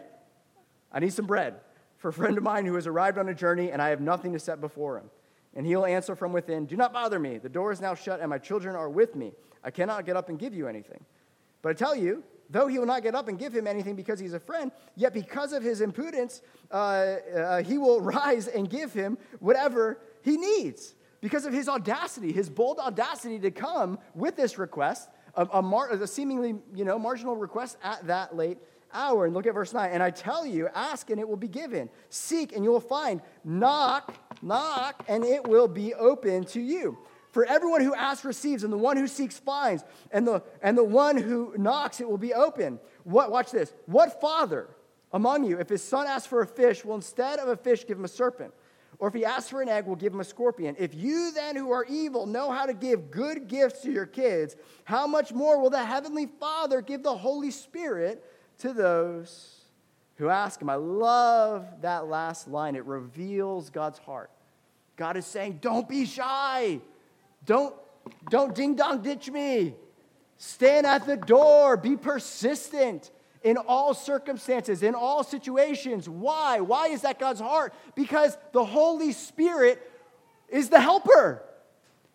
[0.92, 1.56] I need some bread
[1.98, 4.34] for a friend of mine who has arrived on a journey, and I have nothing
[4.34, 5.10] to set before him.
[5.56, 7.40] And he'll answer from within, Do not bother me.
[7.40, 9.34] The door is now shut, and my children are with me.
[9.64, 11.04] I cannot get up and give you anything.
[11.64, 14.20] But I tell you, though he will not get up and give him anything because
[14.20, 18.94] he's a friend, yet because of his impudence, uh, uh, he will rise and give
[18.94, 24.58] him whatever he needs because of his audacity, his bold audacity to come with this
[24.58, 28.58] request, a, a, mar, a, seemingly you know, marginal request at that late
[28.94, 29.26] hour.
[29.26, 29.92] And look at verse 9.
[29.92, 31.90] And I tell you, ask and it will be given.
[32.10, 33.22] Seek and you will find.
[33.44, 36.98] Knock, knock, and it will be open to you.
[37.32, 40.84] For everyone who asks receives, and the one who seeks finds, and the, and the
[40.84, 42.80] one who knocks, it will be open.
[43.04, 43.72] What, watch this.
[43.86, 44.68] What father
[45.12, 48.00] among you, if his son asks for a fish, will instead of a fish give
[48.00, 48.52] him a serpent?
[49.00, 50.76] Or if he asks for an egg, we'll give him a scorpion.
[50.78, 54.58] If you then, who are evil, know how to give good gifts to your kids,
[54.84, 58.24] how much more will the Heavenly Father give the Holy Spirit
[58.60, 59.62] to those
[60.16, 60.70] who ask him?
[60.70, 62.76] I love that last line.
[62.76, 64.32] It reveals God's heart.
[64.98, 66.82] God is saying, Don't be shy.
[67.46, 67.74] Don't,
[68.30, 69.76] don't ding dong ditch me.
[70.38, 71.78] Stand at the door.
[71.78, 73.12] Be persistent
[73.44, 76.10] in all circumstances, in all situations.
[76.10, 76.60] Why?
[76.60, 77.74] Why is that God's heart?
[77.96, 79.82] Because the Holy Spirit
[80.50, 81.44] is the helper.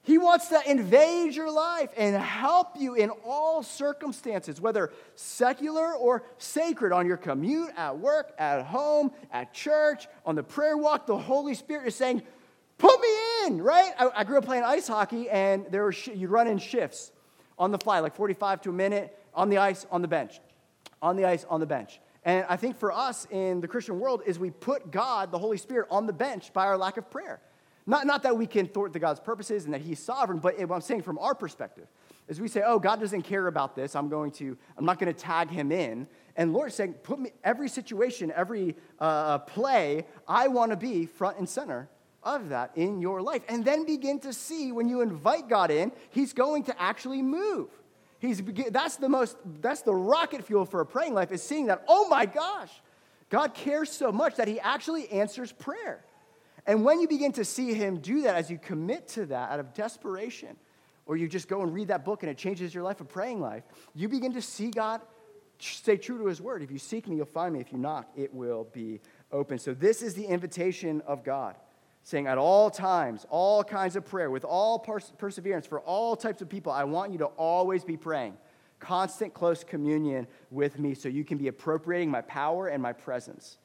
[0.02, 6.24] He wants to invade your life and help you in all circumstances, whether secular or
[6.36, 11.06] sacred, on your commute, at work, at home, at church, on the prayer walk.
[11.06, 12.22] The Holy Spirit is saying,
[12.76, 13.08] Put me
[13.46, 13.92] in, right?
[13.98, 17.12] I, I grew up playing ice hockey, and there were sh- you'd run in shifts
[17.56, 20.38] on the fly, like 45 to a minute, on the ice, on the bench
[21.04, 22.00] on the ice, on the bench.
[22.24, 25.58] And I think for us in the Christian world is we put God, the Holy
[25.58, 27.40] Spirit, on the bench by our lack of prayer.
[27.86, 30.74] Not, not that we can thwart the God's purposes and that He's sovereign, but what
[30.74, 31.86] I'm saying from our perspective
[32.26, 33.94] is we say, oh, God doesn't care about this.
[33.94, 36.06] I'm going to, I'm not going to tag Him in.
[36.36, 41.04] And Lord is saying, put me, every situation, every uh, play, I want to be
[41.04, 41.90] front and center
[42.22, 43.42] of that in your life.
[43.50, 47.68] And then begin to see when you invite God in, He's going to actually move.
[48.24, 51.84] He's, that's the most, that's the rocket fuel for a praying life is seeing that,
[51.88, 52.70] oh my gosh,
[53.28, 56.04] God cares so much that he actually answers prayer.
[56.66, 59.60] And when you begin to see him do that, as you commit to that out
[59.60, 60.56] of desperation,
[61.06, 63.40] or you just go and read that book and it changes your life, a praying
[63.40, 65.02] life, you begin to see God
[65.58, 66.62] stay true to his word.
[66.62, 67.60] If you seek me, you'll find me.
[67.60, 69.58] If you knock, it will be open.
[69.58, 71.56] So, this is the invitation of God
[72.04, 76.40] saying, At all times, all kinds of prayer, with all pers- perseverance for all types
[76.42, 78.36] of people, I want you to always be praying.
[78.78, 83.56] Constant, close communion with me so you can be appropriating my power and my presence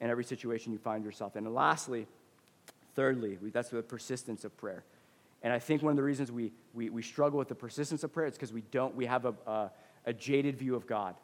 [0.00, 1.44] in every situation you find yourself in.
[1.44, 2.06] And lastly,
[2.94, 4.84] thirdly, that's the persistence of prayer.
[5.42, 8.12] And I think one of the reasons we, we, we struggle with the persistence of
[8.12, 9.70] prayer is because we don't, we have a, a,
[10.06, 11.16] a jaded view of God.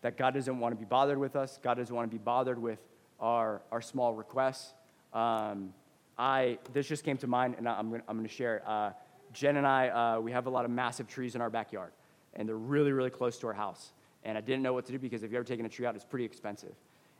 [0.00, 2.58] That God doesn't want to be bothered with us, God doesn't want to be bothered
[2.58, 2.78] with
[3.20, 4.72] our, our small requests.
[5.12, 5.72] Um,
[6.18, 8.66] I, this just came to mind, and I'm going I'm gonna share it.
[8.66, 8.90] Uh,
[9.32, 11.92] Jen and I, uh, we have a lot of massive trees in our backyard,
[12.34, 13.92] and they're really, really close to our house.
[14.24, 15.94] And I didn't know what to do because if you've ever taken a tree out,
[15.94, 16.74] it's pretty expensive.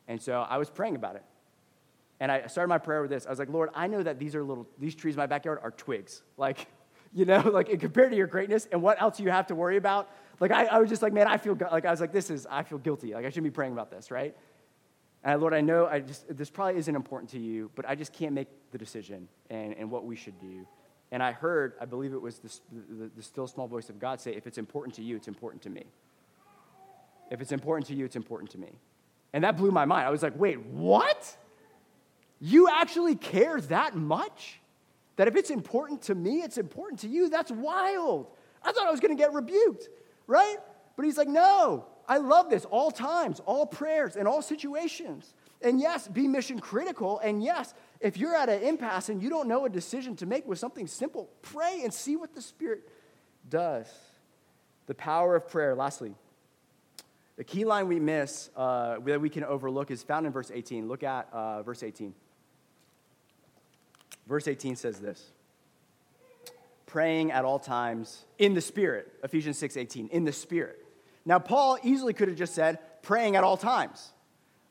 [0.08, 1.24] And so I was praying about it.
[2.18, 3.26] And I started my prayer with this.
[3.26, 5.58] I was like, Lord, I know that these are little, these trees in my backyard
[5.62, 6.22] are twigs.
[6.38, 6.66] Like,
[7.14, 10.10] you know, like compared to your greatness and what else you have to worry about.
[10.38, 12.46] Like, I, I was just like, man, I feel, like, I was like, this is,
[12.50, 13.14] I feel guilty.
[13.14, 14.36] Like, I shouldn't be praying about this, right?
[15.24, 18.12] And Lord, I know I just, this probably isn't important to you, but I just
[18.12, 20.66] can't make the decision and, and what we should do.
[21.10, 24.20] And I heard, I believe it was the, the, the still small voice of God
[24.20, 25.84] say, if it's important to you, it's important to me.
[27.30, 28.78] If it's important to you, it's important to me.
[29.32, 30.06] And that blew my mind.
[30.06, 31.36] I was like, wait, what?
[32.40, 34.60] You actually care that much?
[35.16, 37.28] That if it's important to me, it's important to you?
[37.28, 38.28] That's wild.
[38.62, 39.88] I thought I was going to get rebuked,
[40.26, 40.56] right?
[40.96, 45.34] But he's like, no, I love this all times, all prayers, in all situations.
[45.62, 47.18] And yes, be mission critical.
[47.18, 50.46] And yes, if you're at an impasse and you don't know a decision to make
[50.46, 52.88] with something simple, pray and see what the Spirit
[53.48, 53.86] does.
[54.86, 55.74] The power of prayer.
[55.74, 56.14] Lastly,
[57.36, 60.88] the key line we miss uh, that we can overlook is found in verse 18.
[60.88, 62.14] Look at uh, verse 18.
[64.26, 65.32] Verse 18 says this
[66.86, 69.12] praying at all times in the Spirit.
[69.22, 70.85] Ephesians 6 18, in the Spirit.
[71.26, 74.12] Now, Paul easily could have just said praying at all times,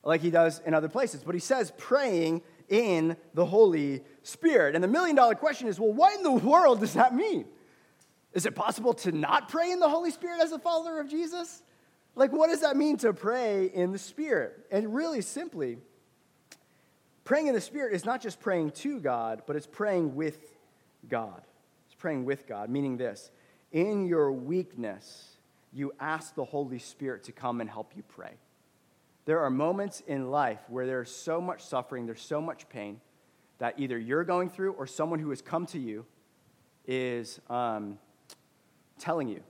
[0.03, 4.73] like he does in other places, but he says praying in the Holy Spirit.
[4.73, 7.45] And the million dollar question is well, what in the world does that mean?
[8.33, 11.61] Is it possible to not pray in the Holy Spirit as a follower of Jesus?
[12.15, 14.65] Like, what does that mean to pray in the Spirit?
[14.71, 15.79] And really simply,
[17.25, 20.39] praying in the Spirit is not just praying to God, but it's praying with
[21.09, 21.41] God.
[21.87, 23.31] It's praying with God, meaning this
[23.71, 25.34] in your weakness,
[25.75, 28.35] you ask the Holy Spirit to come and help you pray.
[29.25, 33.01] There are moments in life where there's so much suffering, there's so much pain
[33.57, 36.05] that either you're going through or someone who has come to you
[36.87, 37.99] is um,
[38.99, 39.41] telling you,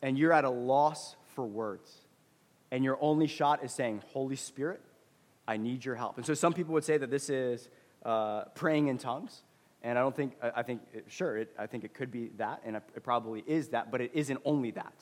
[0.00, 2.06] and you're at a loss for words.
[2.70, 4.80] And your only shot is saying, Holy Spirit,
[5.46, 6.16] I need your help.
[6.16, 7.68] And so some people would say that this is
[8.04, 9.42] uh, praying in tongues.
[9.82, 12.76] And I don't think, I think, sure, it, I think it could be that, and
[12.76, 14.94] it probably is that, but it isn't only that.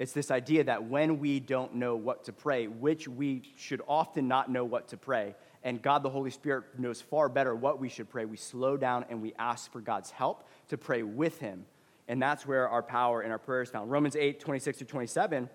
[0.00, 4.28] It's this idea that when we don't know what to pray, which we should often
[4.28, 7.90] not know what to pray, and God the Holy Spirit knows far better what we
[7.90, 11.66] should pray, we slow down and we ask for God's help to pray with Him.
[12.08, 13.90] And that's where our power in our prayers found.
[13.90, 15.50] Romans 8, 26 through 27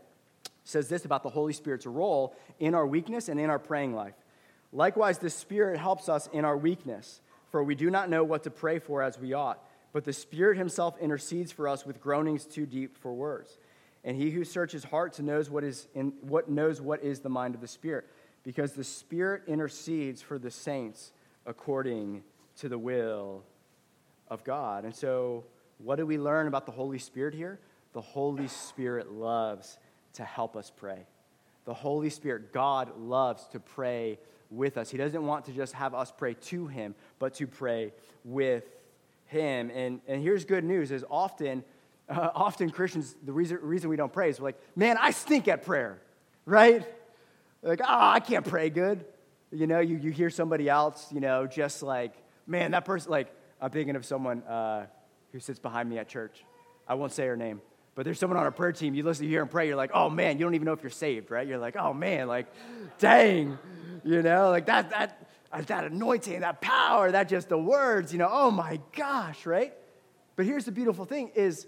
[0.63, 4.13] says this about the Holy Spirit's role in our weakness and in our praying life.
[4.71, 8.51] Likewise, the Spirit helps us in our weakness, for we do not know what to
[8.51, 9.59] pray for as we ought,
[9.91, 13.57] but the Spirit Himself intercedes for us with groanings too deep for words.
[14.05, 17.55] And he who searches hearts knows what is in, what knows what is the mind
[17.55, 18.05] of the Spirit,
[18.43, 21.11] because the Spirit intercedes for the saints
[21.47, 22.23] according
[22.57, 23.43] to the will
[24.27, 24.85] of God.
[24.85, 25.43] And so,
[25.79, 27.59] what do we learn about the Holy Spirit here?
[27.93, 29.79] The Holy Spirit loves
[30.13, 31.07] to help us pray.
[31.65, 34.19] The Holy Spirit, God loves to pray
[34.51, 34.91] with us.
[34.91, 37.91] He doesn't want to just have us pray to Him, but to pray
[38.23, 38.65] with
[39.25, 39.71] Him.
[39.73, 41.63] And, and here's good news is often
[42.09, 45.47] uh, often Christians, the reason, reason we don't pray is we're like, man, I stink
[45.47, 45.99] at prayer,
[46.45, 46.85] right?
[47.61, 49.05] Like, oh, I can't pray good.
[49.51, 52.13] You know, you, you hear somebody else, you know, just like,
[52.45, 54.85] man, that person, like, I'm thinking of someone uh,
[55.31, 56.43] who sits behind me at church.
[56.87, 57.61] I won't say her name,
[57.95, 58.93] but there's someone on our prayer team.
[58.93, 60.83] You listen to hear him pray, you're like, oh man, you don't even know if
[60.83, 61.47] you're saved, right?
[61.47, 62.47] You're like, oh man, like,
[62.99, 63.57] dang,
[64.03, 68.29] you know, like that, that, that anointing, that power, that just the words, you know,
[68.29, 69.73] oh my gosh, right?
[70.35, 71.65] But here's the beautiful thing is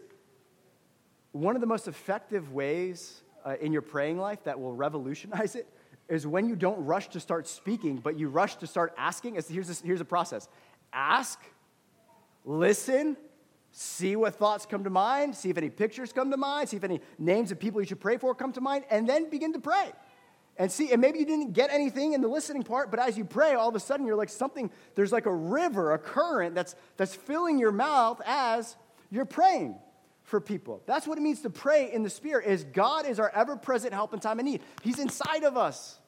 [1.41, 5.67] one of the most effective ways uh, in your praying life that will revolutionize it
[6.10, 9.36] is when you don't rush to start speaking, but you rush to start asking.
[9.50, 10.47] Here's, this, here's a process
[10.93, 11.39] ask,
[12.45, 13.17] listen,
[13.71, 16.84] see what thoughts come to mind, see if any pictures come to mind, see if
[16.84, 19.60] any names of people you should pray for come to mind, and then begin to
[19.60, 19.92] pray.
[20.60, 23.25] And see, and maybe you didn't get anything in the listening part, but as you
[23.25, 26.75] pray, all of a sudden you're like something, there's like a river, a current that's,
[26.96, 28.75] that's filling your mouth as
[29.12, 29.75] you're praying
[30.28, 30.84] for people.
[30.86, 34.13] That's what it means to pray in the Spirit is God is our ever-present help
[34.13, 34.62] in time of need.
[34.84, 36.00] He's inside of us.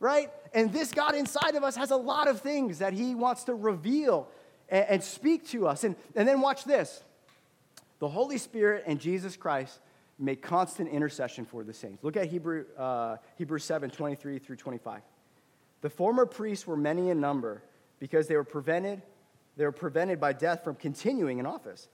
[0.00, 0.30] right?
[0.52, 3.54] And this God inside of us has a lot of things that he wants to
[3.54, 4.28] reveal
[4.68, 5.84] and, and speak to us.
[5.84, 7.02] And, and then watch this
[8.00, 9.78] the Holy Spirit and Jesus Christ
[10.18, 12.02] make constant intercession for the saints.
[12.02, 15.02] Look at Hebrew, uh, Hebrews 7 23 through 25.
[15.82, 17.62] The former priests were many in number
[18.00, 19.02] because they were prevented,
[19.56, 21.88] they were prevented by death from continuing in office.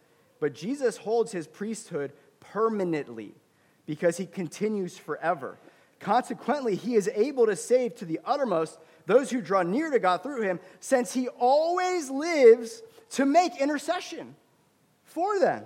[0.45, 3.35] But Jesus holds his priesthood permanently
[3.87, 5.57] because he continues forever.
[6.01, 10.23] Consequently, he is able to save to the uttermost those who draw near to God
[10.23, 12.83] through him, since he always lives
[13.13, 14.37] to make intercession
[15.05, 15.65] for them.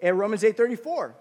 [0.00, 1.14] In Romans 8:34,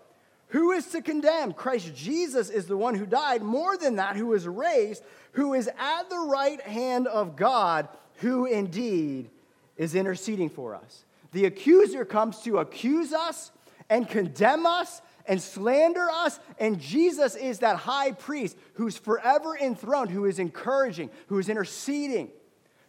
[0.48, 1.54] who is to condemn?
[1.54, 5.04] Christ Jesus is the one who died, more than that, who was raised,
[5.34, 7.88] who is at the right hand of God,
[8.22, 9.30] who indeed
[9.78, 11.06] is interceding for us.
[11.32, 13.52] The accuser comes to accuse us
[13.90, 16.40] and condemn us and slander us.
[16.60, 22.30] And Jesus is that high priest who's forever enthroned, who is encouraging, who is interceding,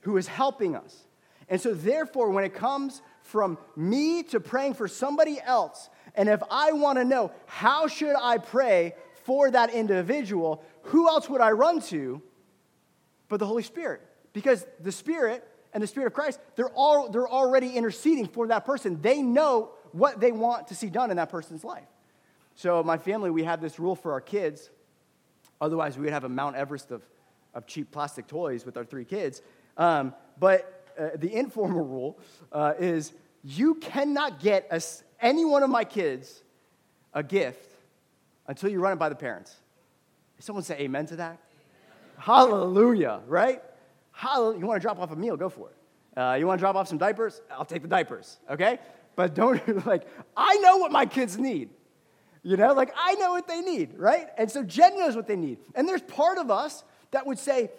[0.01, 1.07] who is helping us.
[1.49, 6.43] And so, therefore, when it comes from me to praying for somebody else, and if
[6.51, 11.53] I want to know how should I pray for that individual, who else would I
[11.53, 12.23] run to
[13.29, 14.01] but the Holy Spirit?
[14.33, 18.65] Because the Spirit and the Spirit of Christ, they're, all, they're already interceding for that
[18.65, 19.01] person.
[19.01, 21.87] They know what they want to see done in that person's life.
[22.55, 24.71] So, my family, we have this rule for our kids.
[25.61, 27.03] Otherwise, we would have a Mount Everest of,
[27.55, 29.41] of cheap plastic toys with our three kids.
[29.77, 32.19] Um, but uh, the informal rule
[32.53, 33.13] uh, is
[33.43, 34.83] you cannot get a,
[35.21, 36.43] any one of my kids
[37.15, 37.71] a gift
[38.47, 39.57] until you run it by the parents.
[40.39, 41.39] Someone say amen to that?
[42.19, 43.63] Hallelujah, right?
[44.13, 44.59] Hallelujah.
[44.59, 46.19] You want to drop off a meal, go for it.
[46.19, 47.41] Uh, you want to drop off some diapers?
[47.51, 48.79] I'll take the diapers, okay?
[49.17, 50.07] But don't, like,
[50.37, 51.71] I know what my kids need.
[52.43, 54.29] You know, like I know what they need, right?
[54.37, 55.59] And so Jen knows what they need.
[55.75, 56.83] And there's part of us
[57.13, 57.71] that would say,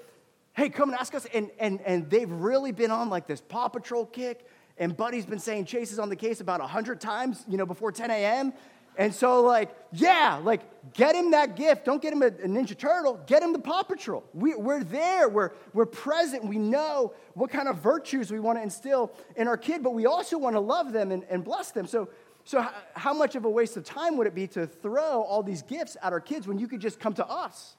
[0.54, 1.28] hey, come and ask us.
[1.34, 4.48] And, and, and they've really been on like this Paw Patrol kick.
[4.78, 7.92] And Buddy's been saying Chase is on the case about 100 times, you know, before
[7.92, 8.54] 10 a.m.
[8.96, 10.62] And so, like, yeah, like,
[10.94, 11.86] get him that gift.
[11.86, 13.20] Don't get him a, a Ninja Turtle.
[13.26, 14.24] Get him the Paw Patrol.
[14.34, 15.30] We, we're there.
[15.30, 16.46] We're, we're present.
[16.46, 20.06] We know what kind of virtues we want to instill in our kid, but we
[20.06, 21.88] also want to love them and, and bless them.
[21.88, 22.10] So,
[22.44, 25.64] so how much of a waste of time would it be to throw all these
[25.64, 27.76] gifts at our kids when you could just come to us?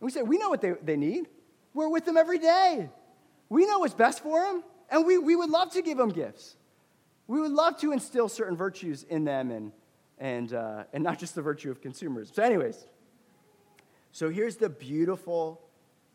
[0.00, 1.26] And we say, we know what they, they need.
[1.72, 2.90] We're with them every day.
[3.48, 6.56] We know what's best for them, and we, we would love to give them gifts.
[7.28, 9.72] We would love to instill certain virtues in them and,
[10.18, 12.30] and, uh, and not just the virtue of consumers.
[12.34, 12.86] So, anyways,
[14.12, 15.60] so here's the beautiful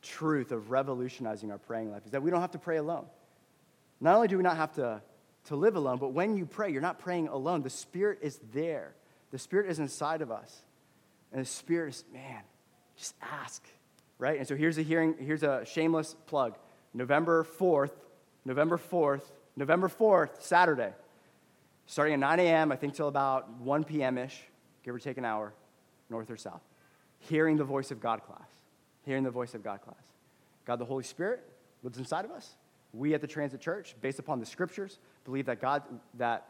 [0.02, 3.06] truth of revolutionizing our praying life is that we don't have to pray alone.
[4.00, 5.02] Not only do we not have to,
[5.46, 7.62] to live alone, but when you pray, you're not praying alone.
[7.62, 8.96] The Spirit is there,
[9.32, 10.62] the Spirit is inside of us.
[11.32, 12.42] And the Spirit is, man,
[12.98, 13.64] just ask,
[14.18, 14.38] right?
[14.38, 16.56] And so here's a hearing, here's a shameless plug.
[16.94, 17.94] November 4th,
[18.44, 19.22] November 4th,
[19.56, 20.92] November 4th, Saturday
[21.92, 24.18] starting at 9 a.m., I think till about 1 p.m.
[24.18, 24.40] ish,
[24.86, 25.54] give or take an hour,
[26.10, 26.62] north or south.
[27.20, 28.48] Hearing the voice of God class.
[29.06, 30.02] Hearing the voice of God class.
[30.64, 31.44] God the Holy Spirit
[31.84, 32.56] lives inside of us.
[32.94, 35.84] We at the Transit Church, based upon the scriptures, believe that God,
[36.14, 36.48] that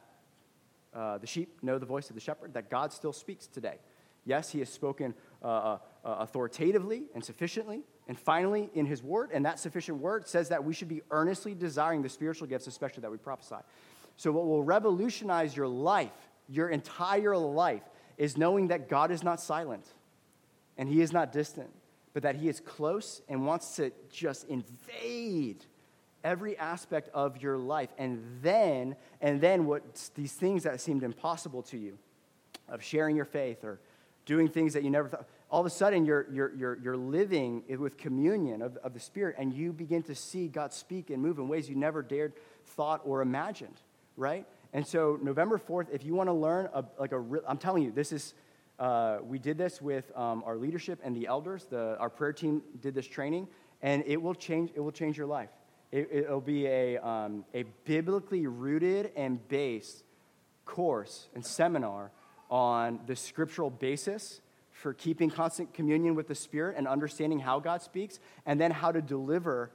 [0.94, 3.78] uh, the sheep know the voice of the shepherd, that God still speaks today.
[4.26, 9.32] Yes, he has spoken uh, uh, uh authoritatively and sufficiently, and finally in his word,
[9.34, 13.02] and that sufficient word says that we should be earnestly desiring the spiritual gifts, especially
[13.02, 13.56] that we prophesy.
[14.22, 16.12] So, what will revolutionize your life,
[16.48, 17.82] your entire life,
[18.20, 19.84] is knowing that God is not silent
[20.78, 21.72] and He is not distant,
[22.14, 25.66] but that He is close and wants to just invade
[26.24, 27.90] every aspect of your life.
[27.98, 31.98] And then, and then what these things that seemed impossible to you,
[32.70, 33.80] of sharing your faith or
[34.28, 37.64] doing things that you never thought, all of a sudden you're, you're, you're, you're living
[37.80, 41.40] with communion of, of the Spirit and you begin to see God speak and move
[41.40, 43.82] in ways you never dared, thought, or imagined
[44.18, 44.46] right?
[44.74, 47.92] And so November 4th, if you want to learn, a, like a, I'm telling you,
[47.92, 48.34] this is,
[48.80, 51.66] uh, we did this with um, our leadership and the elders.
[51.70, 53.48] The, our prayer team did this training,
[53.82, 55.50] and it will change, it will change your life.
[55.92, 60.06] It, will be a, um, a biblically rooted and based
[60.64, 62.12] course and seminar
[62.50, 64.40] on the scriptural basis
[64.70, 68.94] for keeping constant communion with the Spirit and understanding how God speaks, and then how
[68.94, 69.70] to deliver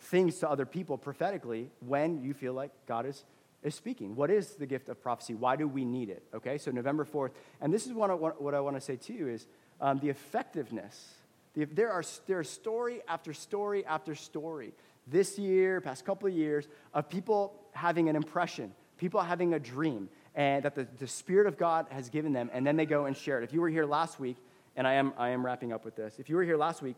[0.00, 3.24] things to other people prophetically when you feel like God is
[3.62, 4.16] is speaking.
[4.16, 5.34] What is the gift of prophecy?
[5.34, 6.22] Why do we need it?
[6.34, 7.30] Okay, so November 4th.
[7.60, 8.14] And this is what I,
[8.60, 9.46] want to say too is
[9.80, 11.14] um, the effectiveness.
[11.54, 14.72] The, there, are, there are story after story after story
[15.06, 20.08] this year, past couple of years, of people having an impression, people having a dream,
[20.34, 23.16] and that the, the Spirit of God has given them, and then they go and
[23.16, 23.44] share it.
[23.44, 24.36] If you were here last week,
[24.76, 26.96] and I am, I am wrapping up with this, if you were here last week,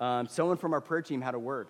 [0.00, 1.68] Um, someone from our prayer team had a word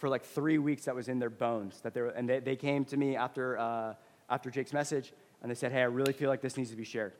[0.00, 1.80] for like three weeks that was in their bones.
[1.82, 3.94] That they were, and they, they came to me after, uh,
[4.28, 6.84] after Jake's message, and they said, Hey, I really feel like this needs to be
[6.84, 7.12] shared.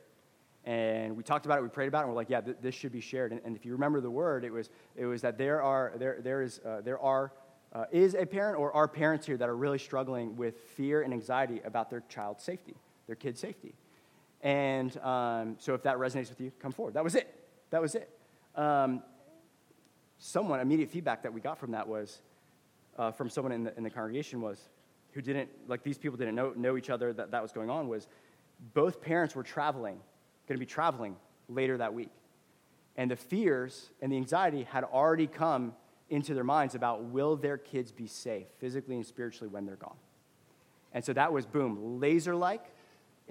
[0.65, 2.75] And we talked about it, we prayed about it, and we're like, Yeah, th- this
[2.75, 3.31] should be shared.
[3.31, 6.17] And, and, if you remember the word, it was, it was that there are, there,
[6.21, 7.31] there is, uh, there are,
[7.73, 11.13] uh, is a parent or are parents here that are really struggling with fear and
[11.13, 12.75] anxiety about their child's safety,
[13.05, 13.75] their kid's safety.
[14.41, 16.95] And um, so if that resonates with you, come forward.
[16.95, 17.33] That was it.
[17.69, 18.09] That was it.
[18.55, 19.03] Um,
[20.17, 22.21] someone, immediate feedback that we got from that was,
[22.97, 24.59] uh, from someone in the, in the congregation was,
[25.13, 27.87] who didn't, like these people didn't know, know each other that that was going on,
[27.87, 28.07] was
[28.73, 29.95] both parents were traveling,
[30.47, 31.15] going to be traveling
[31.49, 32.11] later that week.
[32.95, 35.73] And the fears and the anxiety had already come
[36.09, 39.95] into their minds about will their kids be safe physically and spiritually when they're gone.
[40.93, 42.63] And so that was, boom, laser like,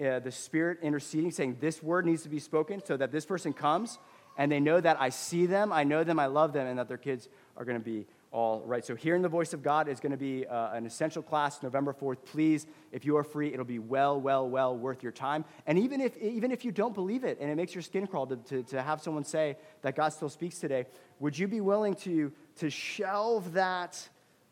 [0.03, 3.53] uh, the Spirit interceding, saying, This word needs to be spoken so that this person
[3.53, 3.99] comes
[4.35, 6.87] and they know that I see them, I know them, I love them, and that
[6.87, 8.85] their kids are going to be all right.
[8.85, 11.93] So, hearing the voice of God is going to be uh, an essential class November
[11.93, 12.23] 4th.
[12.23, 15.43] Please, if you are free, it'll be well, well, well worth your time.
[15.67, 18.27] And even if, even if you don't believe it and it makes your skin crawl
[18.27, 20.85] to, to, to have someone say that God still speaks today,
[21.19, 23.99] would you be willing to, to shelve that,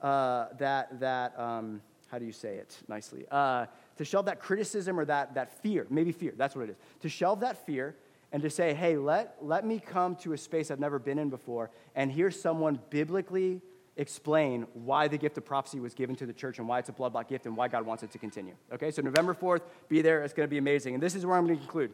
[0.02, 3.26] uh, that, that um, how do you say it nicely?
[3.32, 3.66] Uh,
[3.96, 6.78] to shelve that criticism or that, that fear, maybe fear, that's what it is.
[7.02, 7.96] To shelve that fear
[8.32, 11.30] and to say, hey, let, let me come to a space I've never been in
[11.30, 13.62] before and hear someone biblically
[13.98, 16.94] explain why the gift of prophecy was given to the church and why it's a
[16.94, 18.54] blood bought gift and why God wants it to continue.
[18.72, 20.24] Okay, so November 4th, be there.
[20.24, 20.94] It's going to be amazing.
[20.94, 21.94] And this is where I'm going to conclude.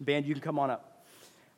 [0.00, 1.04] Band, you can come on up.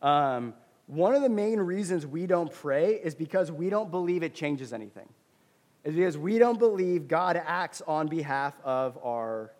[0.03, 0.55] Um,
[0.87, 4.73] one of the main reasons we don't pray is because we don't believe it changes
[4.73, 5.09] anything.
[5.85, 9.53] Is because we don't believe God acts on behalf of our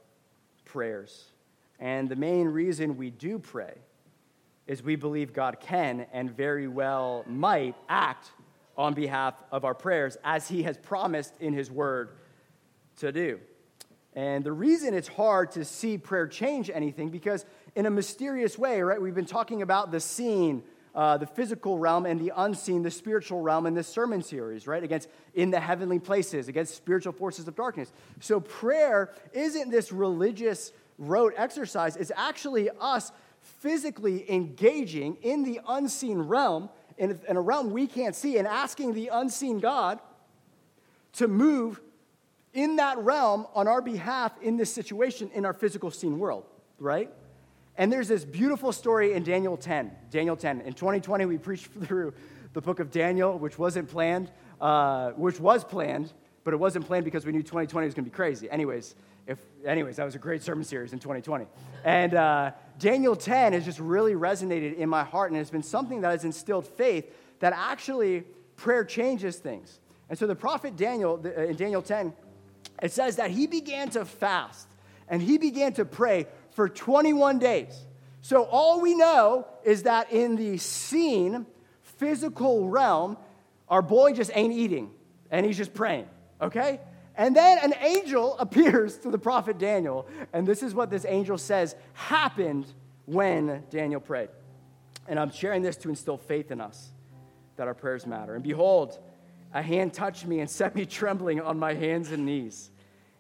[0.65, 1.31] prayers.
[1.79, 3.75] And the main reason we do pray
[4.69, 8.31] is we believe God can and very well might act
[8.77, 12.11] on behalf of our prayers as he has promised in his word
[12.99, 13.41] to do.
[14.15, 17.45] And the reason it's hard to see prayer change anything because
[17.75, 19.01] in a mysterious way, right?
[19.01, 20.63] We've been talking about the seen,
[20.95, 24.83] uh, the physical realm and the unseen, the spiritual realm in this sermon series, right?
[24.83, 27.93] Against in the heavenly places, against spiritual forces of darkness.
[28.21, 33.13] So prayer isn't this religious rote exercise, it's actually us
[33.59, 39.09] physically engaging in the unseen realm, in, a realm we can't see, and asking the
[39.09, 40.01] unseen God
[41.15, 41.81] to move
[42.55, 46.45] in that realm on our behalf in this situation in our physical seen world,
[46.79, 47.11] right?
[47.77, 49.93] And there's this beautiful story in Daniel 10.
[50.11, 50.63] Daniel 10.
[50.63, 52.15] In 2020, we preached through
[52.53, 54.31] the book of Daniel, which wasn't planned,
[54.61, 56.13] uh, which was planned,
[56.45, 58.51] but it wasn't planned because we knew 2020 was going to be crazy.
[58.51, 58.95] Anyways,
[59.27, 61.47] if, anyways, that was a great sermon series in 2020.
[61.85, 66.03] And uh, Daniel 10 has just really resonated in my heart, and it's been something
[66.03, 68.25] that has instilled faith that actually
[68.57, 69.81] prayer changes things.
[70.09, 72.13] And so the prophet Daniel, uh, in Daniel 10,
[72.83, 74.69] it says that he began to fast
[75.09, 77.87] and he began to pray for 21 days.
[78.21, 81.47] So all we know is that in the seen,
[81.83, 83.17] physical realm,
[83.69, 84.91] our boy just ain't eating
[85.31, 86.07] and he's just praying,
[86.41, 86.81] okay?
[87.19, 91.37] And then an angel appears to the prophet Daniel, and this is what this angel
[91.37, 92.67] says happened
[93.05, 94.31] when Daniel prayed.
[95.09, 96.91] And I'm sharing this to instill faith in us
[97.57, 98.35] that our prayers matter.
[98.35, 98.99] And behold,
[99.53, 102.71] a hand touched me and set me trembling on my hands and knees.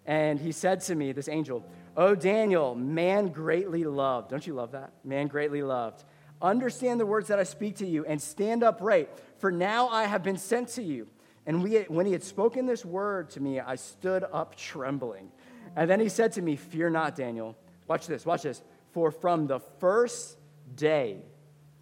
[0.06, 1.64] And he said to me, this angel,
[1.96, 4.30] Oh, Daniel, man greatly loved.
[4.30, 4.92] Don't you love that?
[5.04, 6.04] Man greatly loved.
[6.40, 10.22] Understand the words that I speak to you and stand upright, for now I have
[10.22, 11.08] been sent to you.
[11.48, 15.32] And we, when he had spoken this word to me, I stood up trembling.
[15.74, 17.56] And then he said to me, Fear not, Daniel.
[17.86, 18.62] Watch this, watch this.
[18.92, 20.36] For from the first
[20.74, 21.22] day,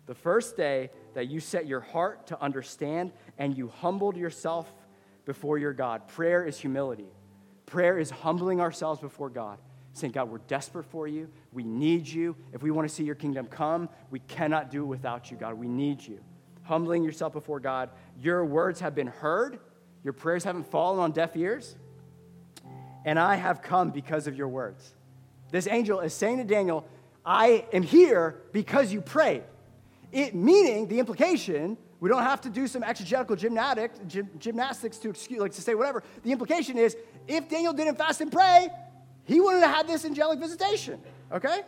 [0.06, 4.72] the first day that you set your heart to understand and you humbled yourself
[5.24, 7.08] before your God, prayer is humility.
[7.66, 9.58] Prayer is humbling ourselves before God,
[9.94, 11.28] saying, God, we're desperate for you.
[11.52, 12.36] We need you.
[12.52, 15.54] If we want to see your kingdom come, we cannot do it without you, God.
[15.54, 16.20] We need you
[16.66, 17.90] humbling yourself before God.
[18.20, 19.58] Your words have been heard,
[20.04, 21.76] your prayers haven't fallen on deaf ears,
[23.04, 24.94] and I have come because of your words.
[25.50, 26.86] This angel is saying to Daniel,
[27.24, 29.44] I am here because you prayed.
[30.12, 33.92] It meaning the implication, we don't have to do some exegetical gymnastic,
[34.38, 36.02] gymnastics to excuse, like to say whatever.
[36.22, 36.96] The implication is
[37.26, 38.68] if Daniel didn't fast and pray,
[39.24, 41.00] he wouldn't have had this angelic visitation.
[41.32, 41.62] Okay?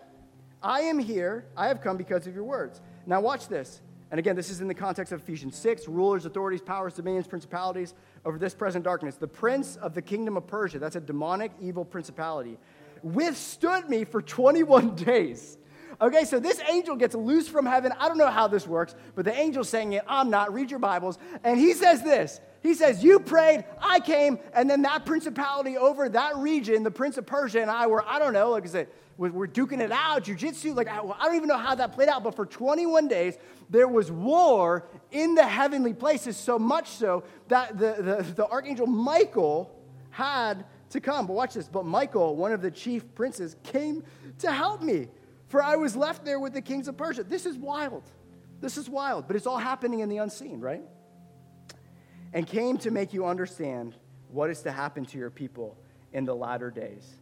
[0.62, 2.80] I am here, I have come because of your words.
[3.07, 3.80] Now watch this.
[4.11, 7.94] And again, this is in the context of Ephesians 6 rulers, authorities, powers, dominions, principalities
[8.24, 9.16] over this present darkness.
[9.16, 12.59] The prince of the kingdom of Persia, that's a demonic, evil principality,
[13.02, 15.59] withstood me for 21 days
[16.00, 17.92] Okay, so this angel gets loose from heaven.
[17.98, 20.04] I don't know how this works, but the angel's saying it.
[20.06, 20.54] I'm not.
[20.54, 21.18] Read your Bibles.
[21.42, 26.09] And he says this He says, You prayed, I came, and then that principality over
[26.09, 28.88] that region, the prince of Persia and I were, I don't know, like I said,
[29.18, 30.76] we're duking it out, jujitsu.
[30.76, 33.36] Like, I don't even know how that played out, but for 21 days,
[33.68, 38.86] there was war in the heavenly places, so much so that the, the, the archangel
[38.86, 39.76] Michael
[40.10, 41.26] had to come.
[41.26, 41.68] But watch this.
[41.68, 44.04] But Michael, one of the chief princes, came
[44.38, 45.08] to help me,
[45.48, 47.24] for I was left there with the kings of Persia.
[47.24, 48.04] This is wild.
[48.60, 50.82] This is wild, but it's all happening in the unseen, right?
[52.32, 53.96] And came to make you understand
[54.30, 55.76] what is to happen to your people
[56.12, 57.16] in the latter days.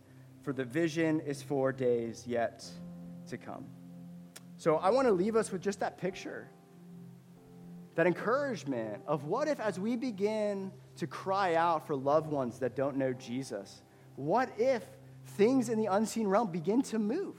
[0.46, 2.64] For the vision is for days yet
[3.30, 3.64] to come.
[4.56, 6.48] So I want to leave us with just that picture,
[7.96, 12.76] that encouragement of what if, as we begin to cry out for loved ones that
[12.76, 13.82] don't know Jesus?
[14.14, 14.84] What if
[15.30, 17.34] things in the unseen realm begin to move?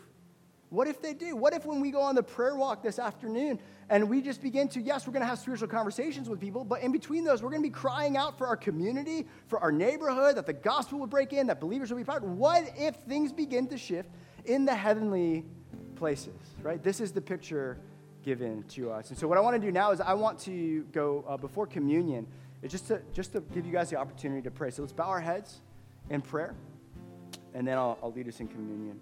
[0.70, 1.36] What if they do?
[1.36, 3.60] What if when we go on the prayer walk this afternoon
[3.90, 6.82] and we just begin to, yes, we're going to have spiritual conversations with people, but
[6.82, 10.36] in between those, we're going to be crying out for our community, for our neighborhood,
[10.36, 12.22] that the gospel will break in, that believers will be part.
[12.24, 14.10] What if things begin to shift
[14.46, 15.46] in the heavenly
[15.96, 16.84] places, right?
[16.84, 17.78] This is the picture
[18.24, 19.10] given to us.
[19.10, 21.66] And so, what I want to do now is I want to go uh, before
[21.66, 22.28] communion.
[22.68, 24.72] Just to, just to give you guys the opportunity to pray.
[24.72, 25.62] So let's bow our heads
[26.10, 26.56] in prayer,
[27.54, 29.00] and then I'll, I'll lead us in communion.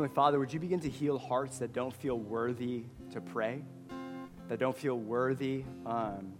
[0.00, 3.62] Heavenly Father, would you begin to heal hearts that don't feel worthy to pray,
[4.48, 6.32] that don't feel worthy um,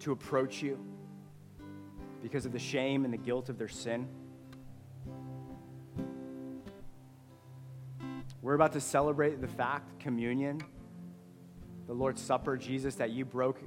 [0.00, 0.76] to approach you
[2.20, 4.08] because of the shame and the guilt of their sin?
[8.42, 10.60] We're about to celebrate the fact, communion,
[11.86, 13.60] the Lord's Supper, Jesus, that you broke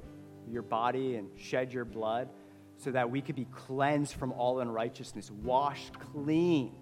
[0.46, 2.28] your body and shed your blood
[2.76, 6.74] so that we could be cleansed from all unrighteousness, washed clean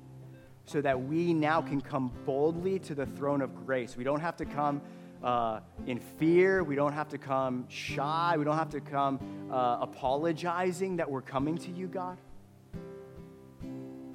[0.65, 3.97] so that we now can come boldly to the throne of grace.
[3.97, 4.81] We don't have to come
[5.23, 6.63] uh, in fear.
[6.63, 8.35] We don't have to come shy.
[8.37, 9.19] We don't have to come
[9.51, 12.19] uh, apologizing that we're coming to you, God.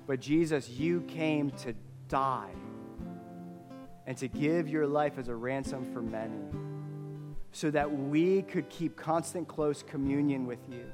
[0.06, 1.74] But Jesus, you came to
[2.08, 2.52] die
[4.06, 6.40] and to give your life as a ransom for many
[7.52, 10.86] so that we could keep constant close communion with you.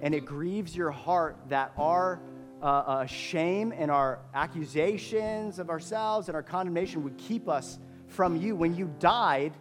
[0.00, 2.20] And it grieves your heart that our
[2.62, 7.78] uh, uh, shame and our accusations of ourselves and our condemnation would keep us
[8.08, 9.52] from you when you died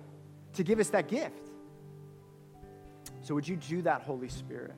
[0.54, 1.50] to give us that gift.
[3.22, 4.74] So, would you do that, Holy Spirit?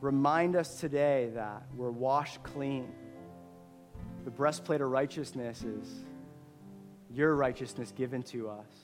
[0.00, 2.92] Remind us today that we're washed clean.
[4.24, 6.04] The breastplate of righteousness is
[7.10, 8.83] your righteousness given to us.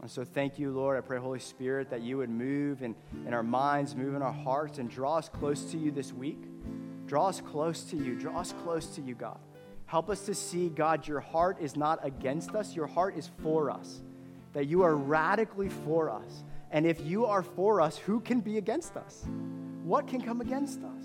[0.00, 0.96] And so, thank you, Lord.
[0.96, 2.94] I pray, Holy Spirit, that you would move in,
[3.26, 6.42] in our minds, move in our hearts, and draw us close to you this week.
[7.06, 8.14] Draw us close to you.
[8.18, 9.38] Draw us close to you, God.
[9.84, 13.70] Help us to see, God, your heart is not against us, your heart is for
[13.70, 14.00] us.
[14.54, 16.44] That you are radically for us.
[16.70, 19.26] And if you are for us, who can be against us?
[19.82, 21.04] What can come against us?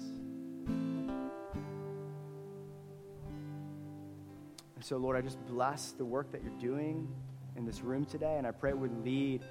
[4.75, 7.07] And so, Lord, I just bless the work that you're doing
[7.55, 9.43] in this room today, and I pray it would lead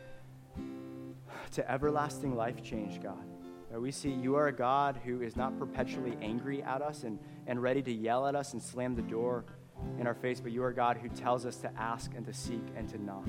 [1.52, 3.24] to everlasting life change, God.
[3.70, 7.18] That we see you are a God who is not perpetually angry at us and,
[7.46, 9.44] and ready to yell at us and slam the door
[9.98, 12.32] in our face, but you are a God who tells us to ask and to
[12.32, 13.26] seek and to knock.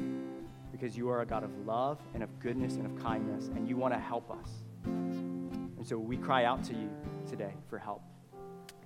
[0.71, 3.77] Because you are a God of love and of goodness and of kindness, and you
[3.77, 4.49] want to help us.
[4.83, 6.89] And so we cry out to you
[7.27, 8.01] today for help.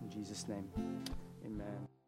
[0.01, 0.69] In Jesus' name,
[1.45, 1.98] amen.